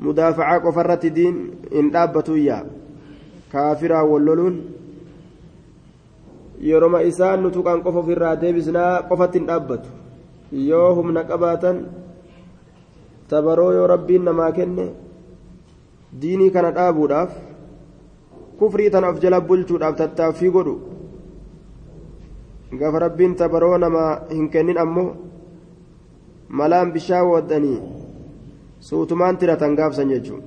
مدافعة 0.00 0.58
كفرة 0.58 1.08
دين 1.08 1.50
إن 1.74 1.90
دابتوا 1.90 2.34
إياه 2.34 2.64
كافرا 3.52 4.00
واللولون 4.00 4.81
yeroma 6.62 7.02
isaan 7.02 7.42
nutu 7.42 7.62
kan 7.66 7.82
qofa 7.82 7.98
ofirraa 7.98 8.36
deebisnaa 8.40 9.02
qofatti 9.08 9.38
hin 9.38 9.46
dhaabbatu. 9.48 9.88
Yoo 10.52 10.94
humna 10.94 11.24
qabaatan 11.30 11.76
tabaroo 13.28 13.72
yoo 13.76 13.86
rabbiin 13.86 14.24
namaa 14.24 14.52
kenne 14.58 14.84
diinii 16.20 16.50
kana 16.54 16.70
dhaabuudhaaf 16.76 17.30
kufrii 18.58 18.90
tana 18.90 19.08
of 19.08 19.20
jala 19.22 19.40
bulchuudhaaf 19.40 19.96
tattaaffii 20.00 20.50
godhu. 20.56 20.74
Gaafa 22.78 22.98
rabbiin 23.06 23.34
tabaroo 23.40 23.78
namaa 23.78 24.10
hin 24.30 24.48
kennin 24.50 24.78
ammoo 24.84 25.08
malaan 26.48 26.92
bishaan 26.92 27.26
waddanii 27.30 27.78
suutumaan 28.80 29.36
tiratan 29.38 29.74
gaafsan 29.76 30.08
jechuun 30.14 30.42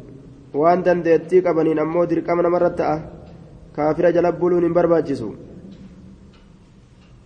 waan 0.61 0.85
dandeettii 0.85 1.41
qabaniin 1.41 1.79
ammoo 1.83 2.05
dirqama 2.09 2.41
namarratti 2.45 2.77
ta'a 2.83 2.95
kaafira 3.75 4.11
jala 4.15 4.31
buluun 4.31 4.63
hin 4.63 4.73
barbaachisu. 4.73 5.29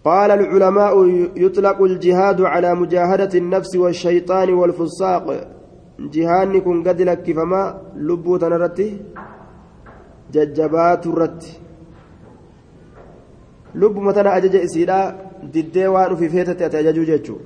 قال 0.04 0.32
العلماء 0.32 0.94
يطلق 1.36 1.82
الجهاد 1.82 2.42
على 2.42 2.76
مجاهدة 2.76 3.34
النفس 3.38 3.76
والشيطان 3.76 4.54
والفساق 4.54 5.26
جهان 6.00 6.62
كن 6.62 6.78
قد 6.88 7.02
لك 7.02 7.32
فما 7.38 7.82
لبو 7.96 8.38
تنرتي 8.38 8.90
ججبات 10.34 11.08
الرتي 11.08 11.54
لب 13.76 13.96
متنا 13.98 14.38
أجج 14.38 14.56
إسيدا 14.56 15.00
waan 15.94 16.14
ufii 16.14 16.30
feetatti 16.30 16.64
ati 16.64 16.78
ajajuu 16.78 17.06
jechuun 17.06 17.42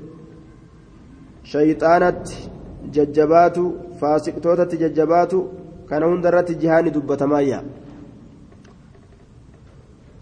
shayxaanatti 1.52 2.50
jajjabaatu 2.96 3.64
faasiqtootatti 4.00 4.78
jajjabaatu 4.84 5.42
kana 5.90 6.06
hundarratti 6.06 6.56
jihaani 6.56 6.92
dubbatamayya 6.96 7.60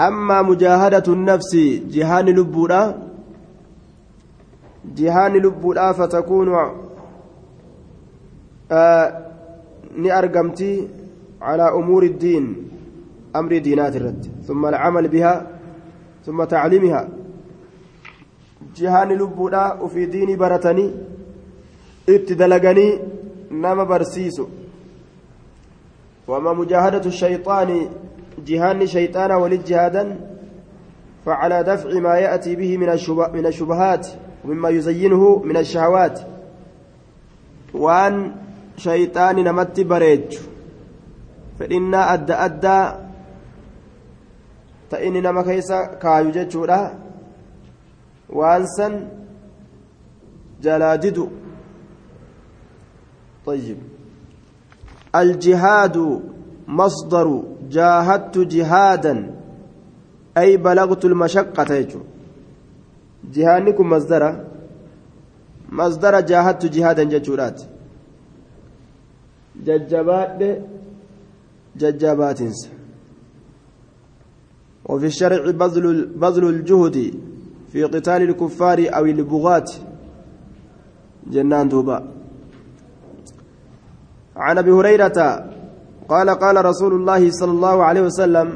ammaa 0.08 0.44
mujaahadatu 0.50 1.16
nafsi 1.16 1.64
jihaani 1.94 2.34
lubbuudha 2.40 2.82
jihaani 4.98 5.40
lubbuudha 5.46 5.94
fatakuunu 5.94 6.52
ni 10.02 10.10
argamti 10.20 10.72
calaa 11.46 11.74
umuuri 11.80 12.10
diin 12.22 12.46
amrii 13.34 13.64
diinaati 13.66 13.98
irratti 14.02 14.30
ثم 14.48 14.66
العمل 14.66 15.08
بها 15.08 15.48
ثم 16.26 16.44
تعليمها 16.44 17.02
jihaani 18.76 19.16
lubbuudha 19.16 19.76
ufii 19.86 20.08
diinii 20.08 20.36
baratanii 20.36 20.92
itti 22.08 22.36
dalaganii 22.36 23.00
nama 23.52 23.86
barsiisu 23.86 24.50
wama 26.28 26.54
mujaahadatu 26.54 27.12
shayxaana 28.46 29.38
walit 29.38 29.66
jihaadan 29.66 30.32
فعلى 31.26 31.64
دفع 31.64 32.00
ما 32.00 32.18
يأتي 32.18 32.56
به 32.56 32.78
من 32.78 32.90
من 33.34 33.46
الشبهات 33.46 34.08
ومما 34.46 34.70
يزينه 34.70 35.42
من 35.46 35.58
الشهوات. 35.58 36.20
وأن 37.74 38.32
شيطان 38.78 39.36
نمت 39.36 39.80
بريج. 39.80 40.38
فإن 41.60 41.94
أدى 41.94 42.34
أدى 42.34 42.82
فإن 44.92 45.14
نما 45.14 45.42
كيسا 45.42 46.02
كايو 46.02 46.32
جتشورا. 46.32 46.82
jalaa 50.62 50.98
didu 50.98 51.30
طيب. 53.46 53.78
الجهاد 55.16 56.22
مصدر 56.68 57.44
جاهدت 57.70 58.38
جهادا. 58.38 59.36
أي 60.38 60.58
بلغت 60.58 61.06
المشقة 61.06 61.74
يجو 61.74 62.00
جهانكم 63.34 63.90
مصدر؟ 63.90 64.46
مصدر 65.70 66.20
جاهدت 66.20 66.66
جهادا 66.66 67.04
ججورات. 67.04 67.62
ججبات 69.66 70.62
ججبات 71.78 72.42
وفي 74.86 75.06
الشرع 75.06 75.52
بذل 75.52 76.06
بذل 76.06 76.44
الجهد 76.46 77.14
في 77.72 77.84
قتال 77.84 78.22
الكفار 78.22 78.88
أو 78.96 79.06
البغاة. 79.06 79.70
جنان 81.28 81.70
دوبا 81.70 82.08
عن 84.36 84.58
أبي 84.58 84.72
هريرة 84.72 85.50
قال 86.12 86.30
قال 86.30 86.66
رسول 86.66 86.94
الله 86.94 87.32
صلى 87.40 87.52
الله 87.52 87.84
عليه 87.84 88.02
وسلم 88.02 88.48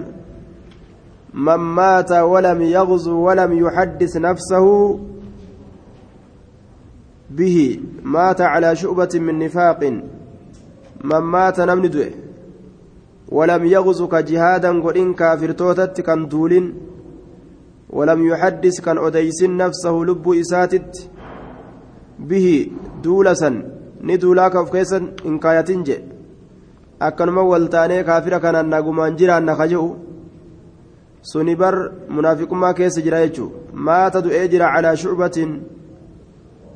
من 1.48 1.62
مات 1.80 2.12
ولم 2.12 2.60
يغزو 2.62 3.15
ولم 3.28 3.52
يحدث 3.63 4.13
نفسه 4.18 4.65
به 7.38 7.58
مات 8.04 8.41
على 8.41 8.76
شؤبة 8.76 9.13
من 9.26 9.39
نفاق 9.39 9.82
من 11.10 11.22
مات 11.36 11.60
نمن 11.60 11.96
ولم 13.38 13.65
يغزو 13.65 14.08
كجهادا 14.08 14.72
قل 14.84 14.98
إن 14.98 15.13
كافر 15.13 15.52
توتت 15.52 16.02
كان 16.02 16.28
دولين 16.28 16.65
ولم 17.89 18.20
يحدث 18.32 18.76
كان 18.86 18.98
أديس 18.98 19.39
نفسه 19.44 19.96
لب 20.08 20.26
إساتت 20.41 21.10
به 22.20 22.48
دولسا 23.04 23.52
ندولاك 24.04 24.54
hin 25.24 25.39
kaayatin 25.39 25.84
je 25.84 26.14
akkanuma 26.99 27.43
waltaanee 27.43 28.03
kaafira 28.03 28.39
kanaan 28.39 28.69
nagumaan 28.69 29.17
jiraan 29.17 29.45
naka 29.45 29.67
jehu 29.67 29.89
suni 31.21 31.55
bar 31.55 31.75
munaafiqummaa 32.10 32.73
keessa 32.73 33.01
jira 33.01 33.21
jechuu 33.27 33.51
maata 33.73 34.21
du'ee 34.21 34.47
jira 34.47 34.73
calaa 34.73 34.95
shucbatin 34.95 35.62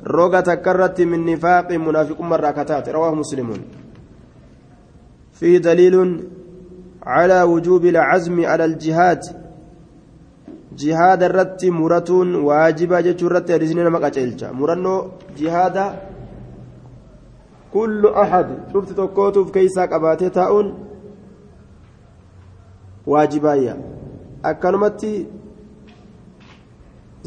roga 0.04 0.42
takka 0.42 0.70
irratti 0.74 1.06
min 1.06 1.24
nifaaqin 1.24 1.80
munaafiqummaa 1.88 2.38
irraa 2.38 2.52
kataate 2.52 2.92
rawaahu 2.92 3.16
muslimuun 3.22 3.62
فيه 5.40 5.58
دليل 5.58 6.24
على 7.02 7.42
وجوب 7.42 7.84
العزم 7.84 8.44
على 8.44 8.64
الجهاد 8.64 9.22
jihaada 10.80 11.26
irratti 11.28 11.70
muratuun 11.70 12.28
waajiba 12.48 13.02
jechuu 13.02 13.26
irratti 13.30 13.52
hadisni 13.52 13.82
nama 13.84 14.00
qaceelcha 14.04 14.52
murannoo 14.60 15.00
kullu 17.72 18.08
ahad 18.22 18.48
cufti 18.72 18.94
tokkootuuf 18.94 19.50
keeysaa 19.56 19.86
qabaatee 19.92 20.30
taa'uun 20.38 20.68
waajibaayya 23.06 23.76
akkanumatti 24.50 25.12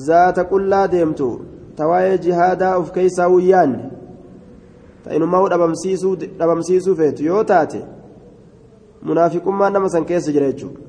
zaata 0.07 0.43
qullaa 0.53 0.87
deemtu 0.95 1.27
tawaa'ee 1.75 2.17
jihaadaa 2.27 2.77
of 2.77 2.91
keeysaa 2.91 3.29
wuyyaanne 3.35 3.83
ta'inumaa 5.03 5.49
dhabamsiisuu 5.49 6.95
feetu 7.01 7.23
yoo 7.29 7.43
taate 7.43 7.85
munaafiqummaan 9.09 9.73
nama 9.73 9.89
san 9.89 10.05
keessa 10.05 10.31
jira 10.31 10.51
jechuudha 10.51 10.83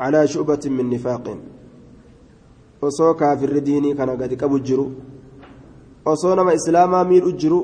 على 0.00 0.28
شعبة 0.28 0.60
من 0.66 0.90
نفاق 0.90 1.36
osoo 2.82 3.14
kaafirri 3.14 3.60
diinii 3.60 3.94
kana 3.94 4.16
gadi 4.16 4.36
qabu 4.36 4.58
jiru 4.58 4.92
osoo 6.04 6.34
nama 6.34 6.52
islaamaa 6.54 7.04
miidhu 7.04 7.32
jiru 7.32 7.60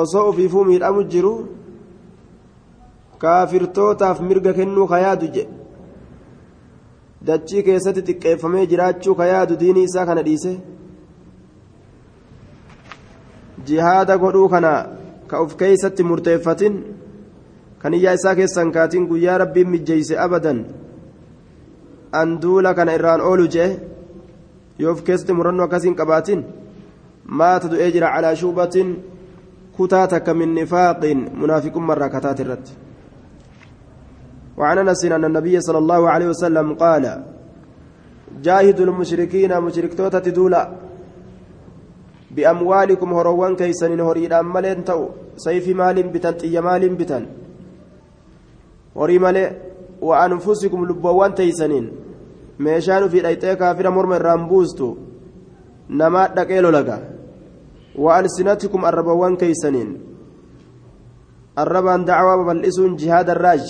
osoo 0.00 0.28
ofiifuu 0.30 0.64
miidhamu 0.64 1.02
jiru 1.12 1.32
kaafirtootaaf 3.22 4.20
mirga 4.20 4.52
kennuu 4.58 4.86
kayaadu 4.92 5.26
jedhe 5.36 5.54
dachii 7.26 7.62
keessatti 7.68 8.02
xiqqeeffamee 8.08 8.66
jiraachuu 8.72 9.14
kayaadu 9.20 9.60
diinii 9.62 9.86
isaa 9.90 10.06
kana 10.10 10.22
dhiise 10.28 10.52
jihaada 13.66 14.18
godhuu 14.22 14.48
kana 14.54 14.72
ka 15.30 15.42
uf 15.44 15.56
keeysatti 15.62 16.08
murteeffatin 16.10 16.74
kan 17.82 17.94
iyyaa 17.98 18.14
isaa 18.20 18.34
keessan 18.40 18.72
kaatiin 18.76 19.08
guyyaa 19.10 19.38
rabbiin 19.44 19.70
mijjeeyse 19.74 20.14
abadan 20.26 20.60
an 22.20 22.38
duula 22.42 22.74
kana 22.74 22.94
irraan 22.98 23.20
oolu 23.30 23.46
jee 23.54 23.70
yoo 24.78 24.92
of 24.92 25.02
keessatti 25.06 25.32
murannoo 25.38 25.66
akkasiin 25.66 25.98
qabaatin 26.00 26.40
jira 27.92 28.12
calaa 28.14 28.34
shuubatin 28.34 28.96
kutaa 29.76 30.06
takka 30.08 30.34
min 30.34 30.54
nifaaqin 30.54 31.30
munaafiqummaa 31.34 31.96
irraa 31.96 32.14
kataate 32.16 32.42
irratti 32.42 32.88
وعن 34.58 34.78
انس 34.78 35.04
ان 35.04 35.24
النبي 35.24 35.60
صلى 35.60 35.78
الله 35.78 36.10
عليه 36.10 36.28
وسلم 36.34 36.74
قال 36.74 37.04
جاهدوا 38.42 38.86
المشركين 38.90 39.60
مشركتوتا 39.60 40.18
تدولا 40.18 40.62
باموالكم 42.34 43.14
هروان 43.14 43.56
كيسن 43.56 44.00
هريدان 44.00 44.44
مالين 44.54 44.84
تو 44.84 45.00
سيف 45.36 45.66
مال 45.78 45.96
بتن 46.14 46.34
طي 46.40 46.60
مال 46.60 46.82
بتن 46.98 47.24
هري 48.96 49.18
مال 49.18 49.38
وأنفسكم 50.02 50.80
لبوان 50.88 51.34
تيسنين 51.34 51.86
meeshaan 52.64 53.04
ofii 53.06 53.22
dhayxee 53.26 53.56
kaafira 53.60 53.90
morma 53.96 54.16
irraan 54.18 54.48
buustu 54.50 54.86
namaa 56.00 56.28
dhaqee 56.36 56.60
lolaga 56.64 56.96
wa'alsinatikum 57.98 58.84
arrabawwan 58.86 59.34
keeysaniin 59.36 59.90
arrabaan 61.58 62.06
dacwaa 62.06 62.38
babal'isuun 62.38 62.96
jihaada 62.96 63.32
الراج. 63.34 63.66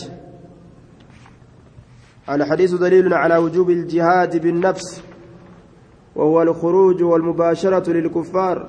الحديث 2.29 2.75
دليل 2.75 3.15
على 3.15 3.37
وجوب 3.37 3.71
الجهاد 3.71 4.43
بالنفس 4.43 5.03
وهو 6.17 6.43
الخروج 6.43 7.03
والمباشرة 7.03 7.93
للكفار 7.93 8.69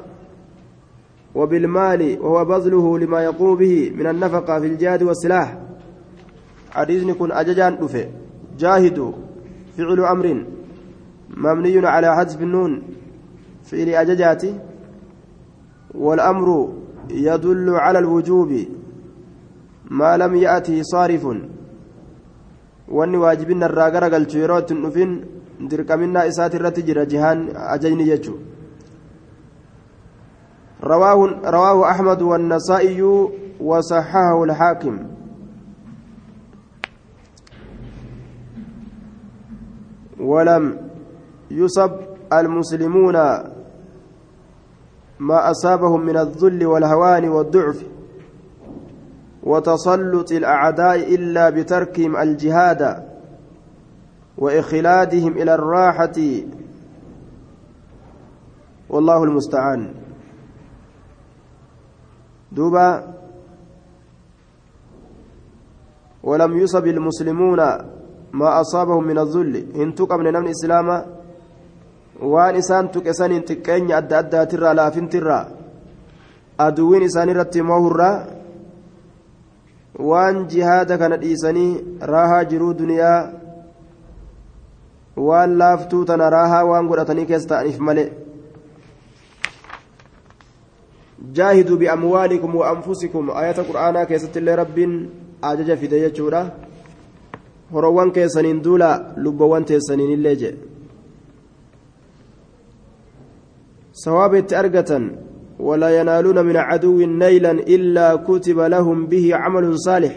وبالمال 1.36 2.02
وهو 2.22 2.46
بذله 2.46 3.00
لما 3.00 3.20
يقوم 3.24 3.56
به 3.56 3.92
من 3.96 4.08
النفقة 4.08 4.60
في 4.60 4.68
الجهاد 4.68 5.04
والسلاح. 5.04 5.58
حديث 6.72 7.04
كن 7.20 7.32
أججان 7.32 7.78
دفه 7.84 8.08
جاهدوا 8.60 9.12
فعل 9.78 10.00
أمر 10.00 10.46
مبني 11.38 11.88
على 11.88 12.16
حذف 12.16 12.42
النون. 12.42 12.84
فعل 13.64 13.90
أججاتي. 13.90 14.60
والأمر 15.96 16.74
يدل 17.10 17.70
على 17.70 18.00
الوجوب 18.00 18.52
ما 19.90 20.18
لم 20.18 20.36
يأته 20.36 20.82
صارف 20.82 21.26
gara 23.94 24.10
galchu 24.10 24.38
yeroo 24.42 24.60
ittiin 24.60 24.82
dhufin 24.82 25.12
dirqaminaa 25.70 26.26
isaati 26.26 26.58
irratti 26.58 26.84
jira 26.88 27.06
jihaan 27.06 27.40
ajajni 27.74 28.06
jechuudha 28.10 28.50
رواه 30.84 31.42
رواه 31.44 31.92
أحمد 31.92 32.22
والنسائي 32.22 33.02
وصححه 33.60 34.44
الحاكم 34.44 35.00
ولم 40.20 40.78
يصب 41.52 41.92
المسلمون 42.34 43.16
ما 45.20 45.52
أصابهم 45.52 46.06
من 46.06 46.18
الذل 46.18 46.66
والهوان 46.66 47.30
والضعف 47.30 47.86
وتسلط 49.44 50.32
الأعداء 50.32 51.16
إلا 51.16 51.50
بتركهم 51.50 52.18
الجهاد 52.18 53.10
وإخلادهم 54.38 55.32
إلى 55.32 55.54
الراحة. 55.54 56.18
والله 58.90 59.24
المستعان. 59.24 59.94
دوبا 62.52 63.14
ولم 66.24 66.58
يصب 66.58 66.88
المسلمون 66.88 67.58
ما 68.34 68.62
أصابهم 68.62 69.04
من 69.04 69.18
الذل. 69.20 69.76
إن 69.82 69.96
تقم 69.96 70.20
من 70.20 70.48
إسلاما 70.48 71.19
waan 72.22 72.56
isaan 72.56 72.90
tuqesaniin 72.90 73.44
xiqqeenya 73.48 73.98
adda 73.98 74.18
addaatirraa 74.20 74.76
laafintirraa 74.76 75.46
aduwwiin 76.68 77.04
isaaniirratti 77.04 77.62
moohurraa 77.72 78.16
waan 80.10 80.48
jihaada 80.54 80.98
kana 80.98 81.18
dhiisanii 81.22 81.72
raahaa 82.14 82.44
jiruu 82.54 82.74
duniyaa 82.80 83.20
waan 85.28 85.58
laaftuu 85.62 86.06
tana 86.06 86.30
raahaa 86.30 86.64
waan 86.72 86.88
godhatanii 86.88 87.26
keessa 87.32 87.50
ta'aniif 87.50 87.80
malee 87.90 88.10
jaahiduu 91.40 91.78
bi'amwaalikum 91.78 92.56
wa 92.62 92.70
anfusikum 92.76 93.30
ayata 93.44 93.64
qur'aanaa 93.70 94.06
keessatti 94.12 94.40
illee 94.44 94.56
rabbiin 94.64 94.96
ajaja 95.52 95.78
fide 95.78 96.00
jechuudha 96.06 96.46
horowwan 97.74 98.12
keessaniin 98.12 98.64
duula 98.64 98.90
lubbawwan 99.16 99.66
teessaniin 99.72 100.12
illee 100.18 100.36
jedhe 100.44 100.69
itti 104.40 104.56
argatan 104.56 105.30
ولا 105.60 105.90
ينالون 106.00 106.46
من 106.46 106.58
عدو 106.58 106.98
نيلا 107.24 107.52
إلا 107.52 108.16
كتب 108.16 108.60
لهم 108.60 108.98
به 109.12 109.26
عمل 109.36 109.80
صالح 109.80 110.14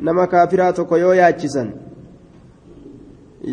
نما 0.00 0.24
كافرات 0.24 0.80
كيو 0.80 1.12
ياتشسن 1.12 1.68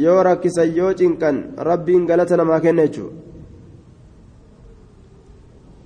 yoo 0.04 0.22
rakkisan 0.24 0.70
yoo 0.78 0.94
cinqan 0.94 1.36
rabbiin 1.70 2.06
galata 2.10 2.38
namaa 2.38 2.60
kenna 2.66 2.84
jechuudha 2.86 3.18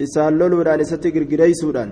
isaan 0.06 0.34
loluudhaan 0.40 0.84
isatti 0.86 1.14
girgireysuudhaan 1.16 1.92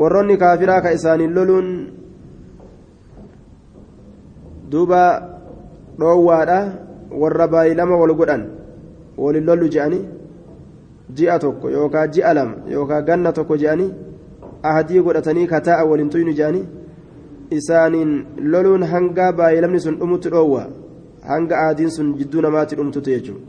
warroonni 0.00 0.36
kaafiraa 0.42 0.80
ka 0.84 0.94
isaaniin 0.98 1.34
loluun 1.38 1.68
duuba 4.70 5.02
dhoowwaadha 6.00 6.58
warra 7.10 7.46
baay'ee 7.48 7.74
lama 7.74 7.96
wal 7.96 8.14
godhan 8.20 8.42
waliin 9.16 9.44
lollu 9.50 9.68
je'anii 9.74 10.04
ji'a 11.16 11.38
tokko 11.44 11.70
yookaan 11.70 12.10
ji'a 12.14 12.34
lama 12.34 12.54
yookaan 12.74 13.04
ganna 13.08 13.32
tokko 13.32 13.56
je'anii 13.62 13.90
ahadii 14.62 15.02
godhatanii 15.06 15.46
kataa'a 15.52 15.84
waliin 15.90 16.10
tuynu 16.14 16.32
je'anii 16.40 16.66
isaaniin 17.58 18.12
loluun 18.52 18.82
hanga 18.92 19.32
baay'ee 19.38 19.62
lamni 19.64 19.80
sun 19.86 19.98
dhumutti 20.00 20.30
dhoowwa 20.34 20.64
hanga 21.30 21.54
ahadiin 21.62 21.90
sun 21.96 22.14
jidduu 22.18 22.42
namaatti 22.46 22.76
dhumtutu 22.80 23.10
jechuudha 23.10 23.44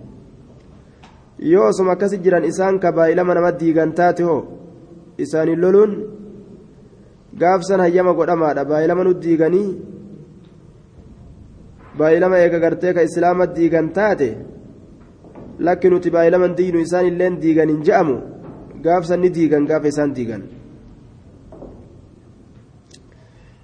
yoo 1.51 1.67
osuma 1.71 1.91
akkasi 1.95 2.17
jiran 2.25 2.49
isaan 2.51 2.79
ka 2.79 2.91
baay'ee 2.97 3.15
lama 3.21 3.33
nama 3.39 3.51
diigan 3.59 3.93
taate 4.01 4.23
hoo 4.29 4.41
isaaniin 5.25 5.61
loluun 5.65 5.93
gaafsan 7.41 7.79
hayyama 7.85 8.13
godhamaadha 8.19 8.65
baay'ee 8.71 8.87
lama 8.91 9.03
nu 9.03 9.13
diiganii. 9.23 9.98
Baay'ilama 11.99 12.37
eega 12.43 12.59
gartee 12.65 12.93
ka 12.95 13.01
islaama 13.09 13.45
diigan 13.57 13.87
taate 13.97 14.29
lakki 15.67 15.87
nuti 15.91 16.09
baay'ilaman 16.15 16.53
diinu 16.59 16.79
isaan 16.85 17.05
illeen 17.11 17.35
diigan 17.43 17.69
hin 17.73 17.81
je'amu 17.87 18.15
gaafsan 18.85 19.19
ni 19.23 19.29
diigan 19.37 19.63
gaafa 19.69 19.87
isaan 19.93 20.13
diigan 20.19 20.43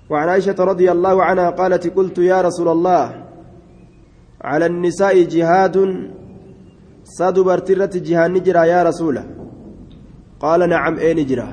وعن 0.09 0.27
عائشة 0.29 0.59
رضي 0.71 0.87
الله 0.95 1.15
عنها 1.23 1.49
قالت 1.49 1.83
قلت 1.97 2.17
يا 2.31 2.39
رسول 2.47 2.67
الله 2.75 3.05
على 4.49 4.65
النساء 4.65 5.15
جهاد 5.33 5.75
صاد 7.17 7.37
برترة 7.47 7.93
جهاد 8.07 8.31
نجرى 8.35 8.63
يا 8.73 8.79
رسول 8.89 9.17
قال 10.43 10.59
نعم 10.69 10.95
اي 11.03 11.13
نجرى 11.19 11.49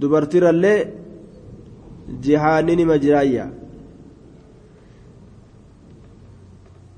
دبرتر 0.00 0.44
اللي 0.50 0.74
جهاد 2.24 2.68
مجرايا 2.90 3.46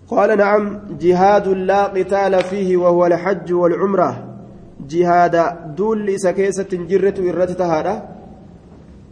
قال 0.09 0.39
نعم 0.39 0.81
جهاد 1.01 1.49
لا 1.49 1.87
قتال 1.87 2.43
فيه 2.45 2.77
وهو 2.77 3.07
الحج 3.07 3.53
والعمرة. 3.53 4.11
جهاد 4.89 5.37
دول 5.77 6.21
سكيسة 6.21 6.73
جرة 6.91 7.31
إرتت 7.31 7.61
هذا 7.61 7.95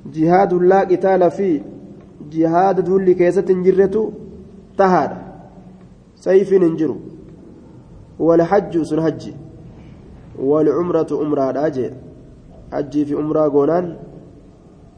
جهاد 0.07 0.53
لا 0.55 0.81
قتال 0.81 1.31
فيه 1.31 1.63
جهاد 2.31 2.81
دول 2.85 3.13
كيسة 3.13 3.49
جرة 3.67 4.13
تهاد 4.79 5.13
سيف 6.17 6.53
ننجر. 6.53 6.91
والحج 8.19 8.83
سنهج 8.83 9.23
والعمرة 10.39 11.11
أمرة 11.23 11.51
راجع. 11.51 11.91
حجي 12.73 13.05
في 13.05 13.15
أمرة 13.15 13.49
قونان. 13.49 13.97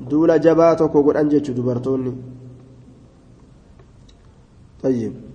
دول 0.00 0.40
جباتك 0.40 0.94
وقل 0.94 1.16
أنجج 1.16 1.50
دبرتوني. 1.52 2.12
طيب. 4.82 5.25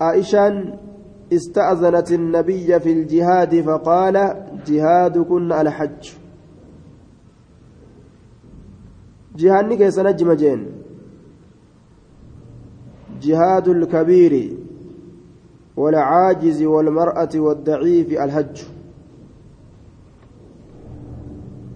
عائشان 0.00 0.78
استأذنت 1.32 2.12
النبي 2.12 2.80
في 2.80 2.92
الجهاد 2.92 3.60
فقال 3.60 4.16
جهادكن 4.66 5.52
الحج. 5.52 6.02
جهادني 9.36 9.76
كيس 9.76 9.98
نجم 9.98 10.32
جين. 10.32 10.60
جهاد 13.22 13.68
الكبير 13.68 14.56
والعاجز 15.76 16.62
والمرأة 16.62 17.28
والضعيف 17.34 18.08
الحج. 18.12 18.56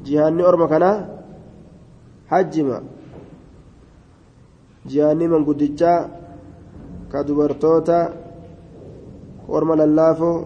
جهادني 0.05 0.43
أرمى 0.43 0.67
كنا 0.67 0.93
حجما. 2.29 2.83
جهادني 4.87 5.29
من 5.29 5.45
قدجا 5.45 5.95
ka 7.13 7.19
dubartoota 7.29 7.99
orma 9.57 9.75
lallaafoo 9.81 10.37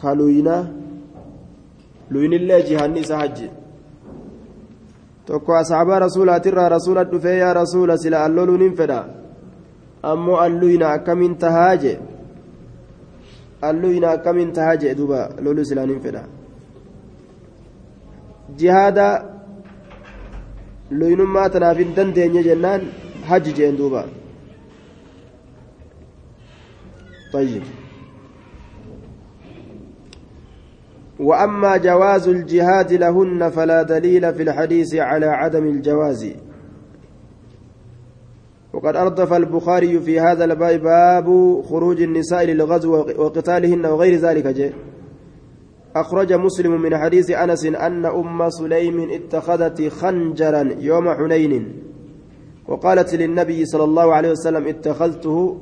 ka 0.00 0.14
luyna 0.18 0.56
luynillee 2.10 2.62
jihaanni 2.68 3.00
isaa 3.04 3.18
hajji 3.22 3.48
tokko 5.26 5.56
asxaabaa 5.60 5.98
rasuulaatirraa 6.06 6.68
rasuula 6.76 7.04
dhufee 7.12 7.38
yaa 7.38 7.54
rasuula 7.62 7.96
sila 8.02 8.24
alloluun 8.26 8.62
hin 8.66 8.76
fedha 8.82 9.00
ammoo 10.12 10.36
alluyna 10.46 10.86
akkamiin 10.96 11.34
tahaa 11.44 11.74
jee 11.82 11.98
alluyna 13.70 14.10
akkamiin 14.16 14.52
tahaa 14.58 14.76
jee 14.84 14.94
duuba 15.00 15.20
loluu 15.48 15.64
silaan 15.72 15.90
hin 15.94 16.00
fedha 16.06 16.22
jihaada 18.62 19.08
luynummaa 21.02 21.48
tanaaf 21.56 21.78
hin 21.84 21.92
dandeenye 21.98 22.42
jennaan 22.48 22.88
hajji 23.32 23.52
jeen 23.60 23.76
duuba 23.82 24.04
طيب. 27.32 27.62
وأما 31.20 31.76
جواز 31.76 32.28
الجهاد 32.28 32.92
لهن 32.92 33.50
فلا 33.50 33.82
دليل 33.82 34.34
في 34.34 34.42
الحديث 34.42 34.94
على 34.94 35.26
عدم 35.26 35.66
الجواز. 35.66 36.32
وقد 38.72 38.96
أردف 38.96 39.32
البخاري 39.32 40.00
في 40.00 40.20
هذا 40.20 40.44
الباب 40.44 40.80
باب 40.80 41.26
خروج 41.62 42.02
النساء 42.02 42.44
للغزو 42.44 42.92
وقتالهن 42.94 43.86
وغير 43.86 44.14
ذلك. 44.16 44.46
جاء 44.46 44.72
أخرج 45.96 46.32
مسلم 46.32 46.82
من 46.82 46.96
حديث 46.96 47.30
أنس 47.30 47.66
أن 47.66 48.06
أم 48.06 48.50
سليم 48.50 49.10
اتخذت 49.10 49.88
خنجرا 49.88 50.74
يوم 50.78 51.14
حنين 51.14 51.82
وقالت 52.68 53.14
للنبي 53.14 53.64
صلى 53.64 53.84
الله 53.84 54.14
عليه 54.14 54.30
وسلم 54.30 54.66
اتخذته 54.66 55.60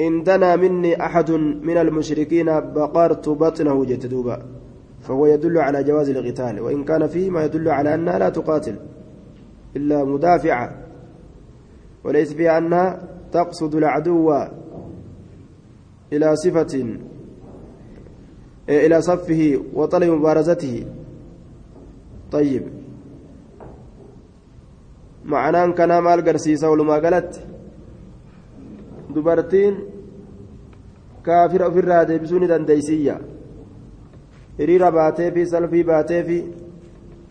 إن 0.00 0.22
دنا 0.22 0.56
مني 0.56 1.00
أحد 1.06 1.30
من 1.68 1.76
المشركين 1.76 2.46
بقرت 2.46 3.28
بطنه 3.28 3.84
جتدوبا 3.84 4.42
فهو 5.00 5.26
يدل 5.26 5.58
على 5.58 5.84
جواز 5.84 6.08
القتال 6.10 6.60
وإن 6.60 6.84
كان 6.84 7.06
فيه 7.06 7.30
ما 7.30 7.44
يدل 7.44 7.68
على 7.68 7.94
أنها 7.94 8.18
لا 8.18 8.28
تقاتل 8.28 8.76
إلا 9.76 10.04
مدافعة. 10.04 10.68
وليس 12.04 12.32
فيها 12.32 12.58
أنها 12.58 13.08
تقصد 13.32 13.74
العدو 13.74 14.32
إلى 16.12 16.36
صفة 16.36 16.98
إلى 18.68 19.00
صفه 19.00 19.62
وطلب 19.74 20.10
مبارزته. 20.10 20.86
طيب. 22.32 22.62
معنaan 25.26 25.74
kanaa 25.74 26.00
maal 26.00 26.22
garsiisa 26.22 26.70
walumaa 26.70 27.00
galatti 27.00 27.40
dubartiin 29.16 29.74
kaafira 31.26 31.66
ofirraa 31.70 32.04
deebisuu 32.08 32.38
ni 32.42 32.48
dandeeysiyya 32.52 33.16
hiriira 34.58 34.88
baatee 34.98 35.30
fi 35.34 35.46
salfii 35.52 35.84
baatee 35.90 36.22
fi 36.28 36.38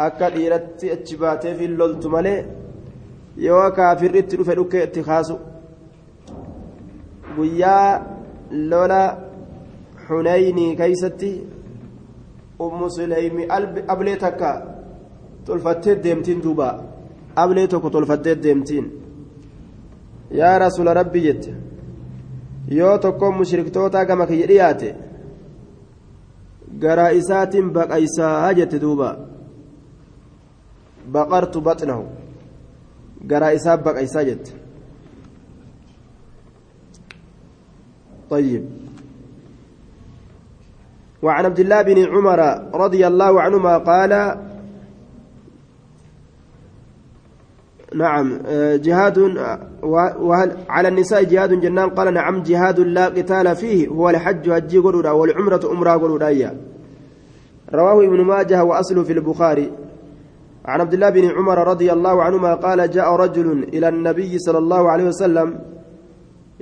akka 0.08 0.30
dhiiratti 0.36 0.92
achi 0.96 1.16
baatee 1.24 1.54
fi 1.60 1.68
loltu 1.80 2.10
malee 2.16 2.40
yoo 3.48 3.68
kaafirri 3.78 4.20
itti 4.24 4.38
dhufe 4.40 4.56
dhukkee 4.60 4.84
itti 4.88 5.02
kaasu 5.10 5.36
guyyaa 7.38 7.90
lola 8.72 9.02
xuneeynii 10.08 10.72
keeysatti 10.80 11.32
ummu 12.66 12.90
suleymi 12.96 13.44
ablee 13.94 14.18
takka 14.26 14.52
tolfattee 15.46 15.96
deemtiin 16.04 16.44
duuba 16.44 16.68
ablee 17.44 17.68
tokko 17.72 17.90
tolfattee 17.96 18.36
deemtiin 18.44 18.86
yaa 20.40 20.60
rasuula 20.66 20.94
rabbi 21.00 21.22
jette 21.28 21.52
yoo 22.68 22.98
tokkoon 22.98 23.38
mushriktootaa 23.38 24.06
gama 24.06 24.28
kiyya 24.28 24.48
dhiyaate 24.48 24.96
garaa 26.80 27.10
isaatiin 27.10 27.72
baqaysaa 27.74 28.54
jette 28.54 28.82
duuba 28.82 29.10
baqartu 31.12 31.62
baxnahu 31.62 32.06
garaa 33.28 33.50
isaa 33.60 33.78
baqaysaa 33.78 34.24
jette 34.24 34.66
طيب 38.30 38.64
وعن 41.22 41.46
عبد 41.46 41.60
الله 41.60 41.82
بن 41.82 41.98
عمر 42.14 42.40
رضي 42.74 43.08
الله 43.08 43.42
عنهما 43.42 43.78
قال 43.78 44.12
نعم. 47.96 48.40
جهاد 48.76 49.18
وهل 50.20 50.58
على 50.70 50.88
النساء 50.88 51.24
جهاد 51.24 51.62
جنان؟ 51.62 51.90
قال 51.90 52.14
نعم 52.14 52.44
جهاد 52.44 52.80
لا 52.80 53.06
قتال 53.06 53.56
فيه. 53.56 53.88
هو 53.88 54.10
الحج 54.10 54.50
هجي 54.50 54.78
قلودا 54.78 55.12
والعمرة 55.12 55.72
أمرا 55.72 55.94
قلودا 55.98 56.58
رواه 57.74 58.06
ابن 58.06 58.22
ماجه 58.22 58.64
وأصله 58.64 59.04
في 59.04 59.14
البخاري. 59.14 59.72
عن 60.66 60.82
عبد 60.82 60.94
الله 60.94 61.10
بن 61.10 61.26
عمر 61.26 61.68
رضي 61.68 61.92
الله 61.94 62.24
عنهما 62.24 62.54
قال 62.56 62.90
جاء 62.90 63.16
رجل 63.16 63.64
إلى 63.64 63.88
النبي 63.90 64.40
صلى 64.40 64.58
الله 64.58 64.90
عليه 64.92 65.04
وسلم 65.04 65.60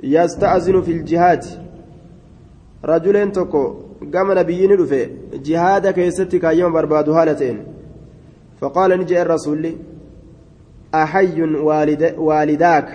يستأذن 0.02 0.80
في 0.80 0.92
الجهاد. 0.92 1.44
رجل 2.84 3.32
تكو 3.32 3.74
قام 4.14 4.38
نبيين 4.38 4.72
رفي 4.72 5.10
جهاد 5.34 5.90
كيستك 5.90 6.44
يوم 6.44 6.72
برباد 6.72 7.08
هالتين 7.08 7.66
فقال 8.60 8.90
نجي 9.00 9.22
الرسول 9.22 9.76
أحي 11.02 11.42
والد 11.68 12.02
والداك 12.18 12.88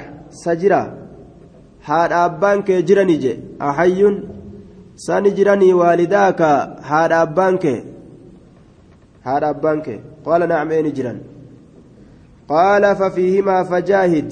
سجرا. 0.43 0.83
هذا 1.89 2.25
أبانك 2.25 2.69
جراني 2.87 3.25
أحي 3.61 4.01
ساني 5.05 5.29
جراني 5.37 5.73
والداك 5.73 6.41
هذا 6.91 7.21
أبانك 7.21 7.65
هذا 9.27 9.49
أبانك 9.49 9.87
قال 10.25 10.41
نعم 10.49 10.71
أين 10.71 10.87
جران 10.97 11.19
قال 12.49 12.83
ففيهما 12.95 13.57
فجاهد. 13.63 14.29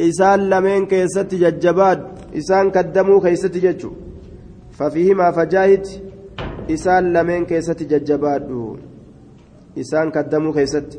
إسان 0.00 0.40
لمن 0.50 0.86
كيست 0.86 1.30
ججباد. 1.42 2.00
إسان 2.38 2.70
كدموا 2.70 3.20
كيست 3.24 3.54
ججو. 3.64 3.90
ففيهما 4.78 5.26
فجاهد. 5.36 5.86
إسان 6.74 7.12
لمن 7.12 7.44
كيست 7.50 7.82
ججباد 7.82 8.76
إسان 9.78 10.10
كدموا 10.10 10.52
كيست 10.52 10.98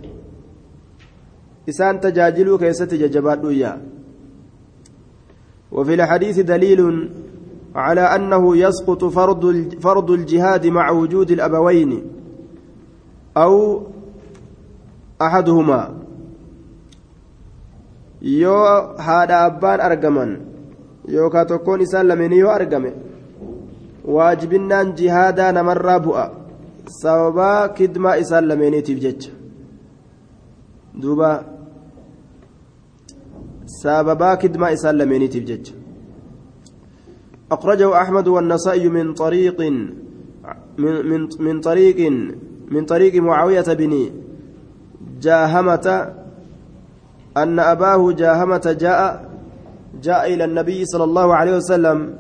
إسان 1.69 1.99
تجاجلوا 1.99 2.57
كيست 2.57 2.93
ججباد 2.93 3.45
ويا 3.45 3.81
وفي 5.71 5.93
الحديث 5.93 6.39
دليل 6.39 7.09
على 7.75 8.01
أنه 8.01 8.57
يسقط 8.57 9.05
فرض 9.05 9.43
فرض 9.81 10.11
الجهاد 10.11 10.67
مع 10.67 10.89
وجود 10.91 11.31
الأبوين 11.31 11.91
أو 13.37 13.81
أحدهما 15.21 15.81
abbaan 18.17 19.79
argaman 19.79 20.31
yookaan 21.05 21.47
tokkoon 21.47 21.81
isaan 21.85 22.07
lameenii 22.07 22.39
yoo 22.39 22.49
argame 22.49 22.91
waajibinnaan 24.15 24.93
jihaadaa 24.99 25.51
namarraa 25.57 25.99
bu'a 26.05 26.25
sababaa 27.01 27.69
kidmaa 27.77 28.15
isaan 28.23 28.49
lameeniitiif 28.49 28.99
jecha 29.05 29.31
duuba 31.01 31.29
sababaa 33.67 34.37
kidmaa 34.37 34.69
isaan 34.69 34.97
lameeniitiif 34.97 35.45
jecha 35.51 35.73
أخرجه 37.51 38.01
أحمد 38.01 38.27
والنسائي 38.27 38.89
من 38.89 39.13
طريق 39.13 39.61
من, 40.77 40.95
من, 41.09 41.21
من 41.39 41.61
طريق 41.61 42.11
من 42.71 42.85
طريق 42.85 43.15
معاوية 43.23 43.63
بن 43.79 44.09
جاهمة 45.21 46.13
أن 47.37 47.59
أباه 47.59 48.11
جاهمة 48.11 48.75
جاء 48.79 49.29
جاء 50.03 50.33
إلى 50.33 50.43
النبي 50.45 50.85
صلى 50.85 51.03
الله 51.03 51.35
عليه 51.35 51.55
وسلم 51.55 52.15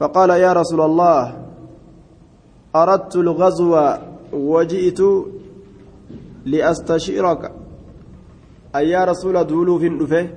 فقال 0.00 0.30
يا 0.30 0.52
رسول 0.52 0.80
الله 0.80 1.22
أردت 2.76 3.16
الغزو 3.16 3.72
وجئت 4.32 5.00
لأستشيرك. 6.46 7.52
في 9.78 9.86
النفه 9.86 10.28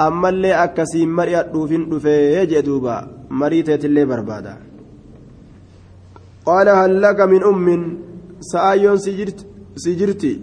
أما 0.00 0.28
اللي 0.28 0.52
أكسي 0.64 1.06
مريت 1.06 1.56
في 1.56 1.74
النفه 1.74 2.10
يجدوبا 2.10 3.08
مريتة 3.30 3.86
اللي 3.86 4.04
بربادا 4.04 4.56
قال 6.46 6.68
هل 6.68 7.02
لك 7.02 7.20
من 7.20 7.42
أم 7.44 7.98
سآيون 8.40 8.96
سجرت 8.96 9.46
سجرتي 9.76 10.42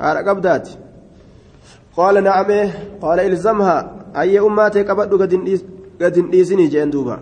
على 0.00 0.30
قبدات 0.30 0.68
قال 1.96 2.24
نعم 2.24 2.50
قال 3.02 3.20
إلزمها 3.20 3.76
أي 4.16 4.38
أماتي 4.40 4.82
قبض 4.82 5.22
قد 6.02 6.16
إيسني 6.34 6.66
جين 6.66 6.90
دوبا 6.90 7.18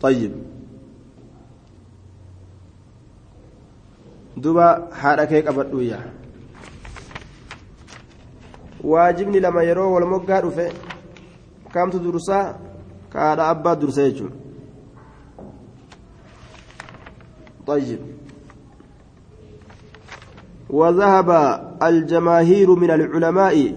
طيب 0.00 0.32
دوبا 4.36 4.88
حركة 4.92 5.40
قبض 5.40 5.74
ويا 5.74 6.15
waajibni 8.84 9.40
lama 9.40 9.62
yeroo 9.62 9.92
wal 9.92 10.06
moggaa 10.06 10.40
dhufe 10.40 10.72
kamtu 11.72 11.98
dursaa 11.98 12.54
kaadha 13.12 13.48
abbaa 13.48 13.76
dursa 13.76 14.02
jechuudha 14.02 14.46
طيب 17.66 17.98
وذهب 20.70 21.60
الجماهير 21.82 22.74
من 22.74 22.90
العلماء 22.90 23.74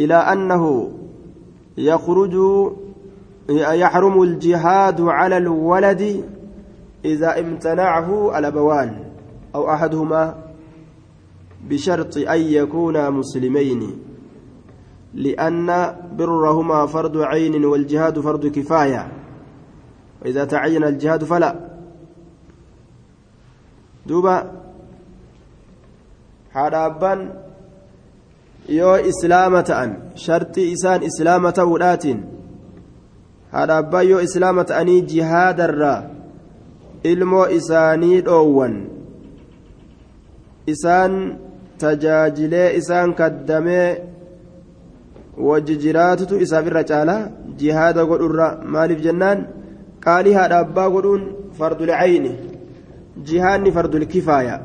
إلى 0.00 0.14
أنه 0.14 0.90
يخرج 1.78 2.36
يحرم 3.50 4.22
الجهاد 4.22 5.00
على 5.00 5.36
الولد 5.36 6.24
إذا 7.04 7.40
امتنعه 7.40 8.38
الأبوان 8.38 9.04
أو 9.54 9.70
أحدهما 9.70 10.34
بشرط 11.68 12.16
أن 12.16 12.40
يكونا 12.40 13.10
مسلمين 13.10 13.98
لأن 15.14 15.96
برهما 16.18 16.86
فرض 16.86 17.16
عين 17.16 17.64
والجهاد 17.64 18.20
فرض 18.20 18.46
كفاية 18.46 19.12
وإذا 20.22 20.44
تعين 20.44 20.84
الجهاد 20.84 21.24
فلا 21.24 21.56
دوبا 24.06 24.60
yoo 28.68 28.98
islaama 29.10 29.62
ta'an 29.62 29.92
shartii 30.14 30.70
isaan 30.72 31.02
islaama 31.02 31.52
ta'uudhaatiin 31.58 32.18
haadha 33.52 33.78
abbaan 33.82 34.08
yoo 34.08 34.20
islaama 34.26 34.64
ta'anii 34.64 35.02
jihaadarraa 35.12 36.02
ilmoo 37.12 37.46
isaanii 37.58 38.20
dhoowwan 38.28 38.76
isaan 40.74 41.16
tajaajilee 41.82 42.68
isaan 42.80 43.14
kaddamee 43.20 43.88
wajji 45.48 45.74
jiraatutu 45.84 46.40
isaaf 46.44 46.66
irra 46.70 46.84
caala 46.90 47.16
jihaada 47.60 48.08
godhurra 48.10 48.48
maaliif 48.74 49.00
jennaan 49.06 49.46
qaalii 50.06 50.36
haadha 50.38 50.62
abbaa 50.64 50.88
godhuun 50.94 51.22
fardul 51.58 51.92
cayni 52.00 52.32
jihaadni 53.28 53.74
fardul 53.76 54.06
kifaaya 54.12 54.56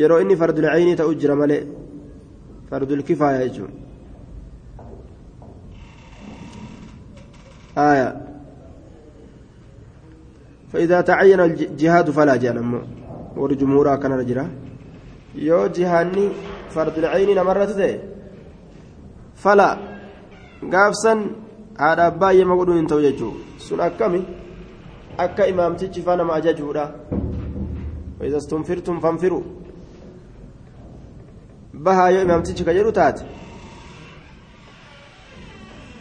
yeroo 0.00 0.20
inni 0.24 0.40
fardul 0.42 0.68
ta'u 1.00 1.14
jira 1.22 1.40
malee 1.40 1.62
fardul 2.70 3.02
jechuun 3.08 3.72
آية 7.78 8.20
فإذا 10.72 11.00
تعين 11.00 11.40
الجهاد 11.40 12.10
فلا 12.10 12.36
جانم 12.36 12.82
ورجمهورا 13.36 13.96
كان 13.96 14.12
رجلا 14.12 14.48
يو 15.34 15.66
جهاني 15.66 16.24
فرد 16.74 16.98
العين 16.98 17.40
مرة 17.42 17.64
تتي 17.64 17.98
فلا 19.42 19.70
قافسا 20.72 21.14
هذا 21.80 22.08
باي 22.08 22.44
ما 22.44 22.54
قدون 22.58 22.78
انتو 22.78 23.00
جيجو 23.04 23.30
سن 23.58 23.80
أكمي 23.80 24.22
أكا 25.18 25.50
إمامتي 25.50 26.02
فانا 26.06 26.24
ما 26.24 26.38
جاجورا 26.38 26.84
وإذا 28.20 28.36
استنفرتم 28.36 29.00
فانفروا 29.00 29.42
بها 31.84 32.06
يو 32.08 32.22
إمامتي 32.22 32.64
كجرو 32.64 32.90
تات 32.90 33.20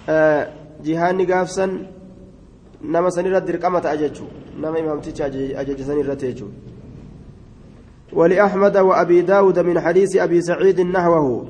آه 0.10 0.64
jihaanni 0.84 1.26
gaafsan 1.26 1.72
nama 2.94 3.10
sanirratti 3.16 3.48
dirqama 3.48 3.80
ta'a 3.86 3.98
jechuudha 4.04 4.36
nama 4.64 4.80
imaamticha 4.84 5.26
ajaja 5.62 5.84
sanirratti 5.90 6.26
jechuudha. 6.32 6.73
ولأحمد 8.16 8.78
وأبي 8.78 9.22
داود 9.22 9.60
من 9.60 9.80
حديث 9.80 10.16
أبي 10.16 10.42
سعيد 10.42 10.82
نحوه. 10.82 11.46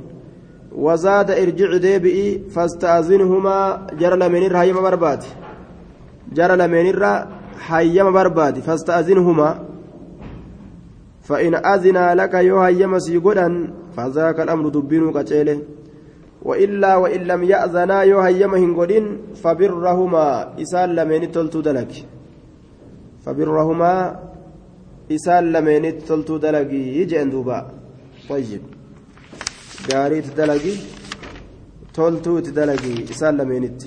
وزاد 0.76 1.32
ارجع 1.32 1.78
ديبئي 1.78 2.50
فاستأذنهما 2.50 3.88
جرى 4.00 4.16
لمن 4.16 4.56
هيما 4.56 4.82
برباد. 4.82 5.24
جرى 6.34 6.56
لمن 6.56 6.86
هيما 7.68 8.10
برباد. 8.10 8.60
فاستأذنهما. 8.60 9.60
فإن 11.22 11.56
أذن 11.56 12.14
لك 12.14 12.34
يو 12.34 12.60
هيما 12.60 13.00
سيقودا 13.00 13.74
فذاك 13.98 14.40
الأمر 14.40 14.70
دبينو 14.70 15.12
كتيله. 15.12 15.60
وإلا 16.42 16.96
وإن 16.96 17.22
لم 17.22 17.44
يأذنا 17.44 18.02
يو 18.02 18.20
هيما 18.20 18.58
هنقولين 18.58 19.18
فبرهما. 19.44 20.54
إسال 20.62 20.96
لمن 20.96 21.32
تلتو 21.32 21.62
دلك. 21.62 21.92
فبرهما 23.26 24.20
إسال 25.12 25.52
لمن 25.54 26.06
تلتو 26.08 26.38
دلقي 26.38 26.82
يجي 27.00 27.24
دوبا 27.24 27.72
طيب 28.30 28.62
قاريت 29.92 30.28
دلقي 30.38 30.76
تلتو 31.94 32.40
تدلقي 32.40 32.94
إسال 33.12 33.38
لمنت 33.38 33.82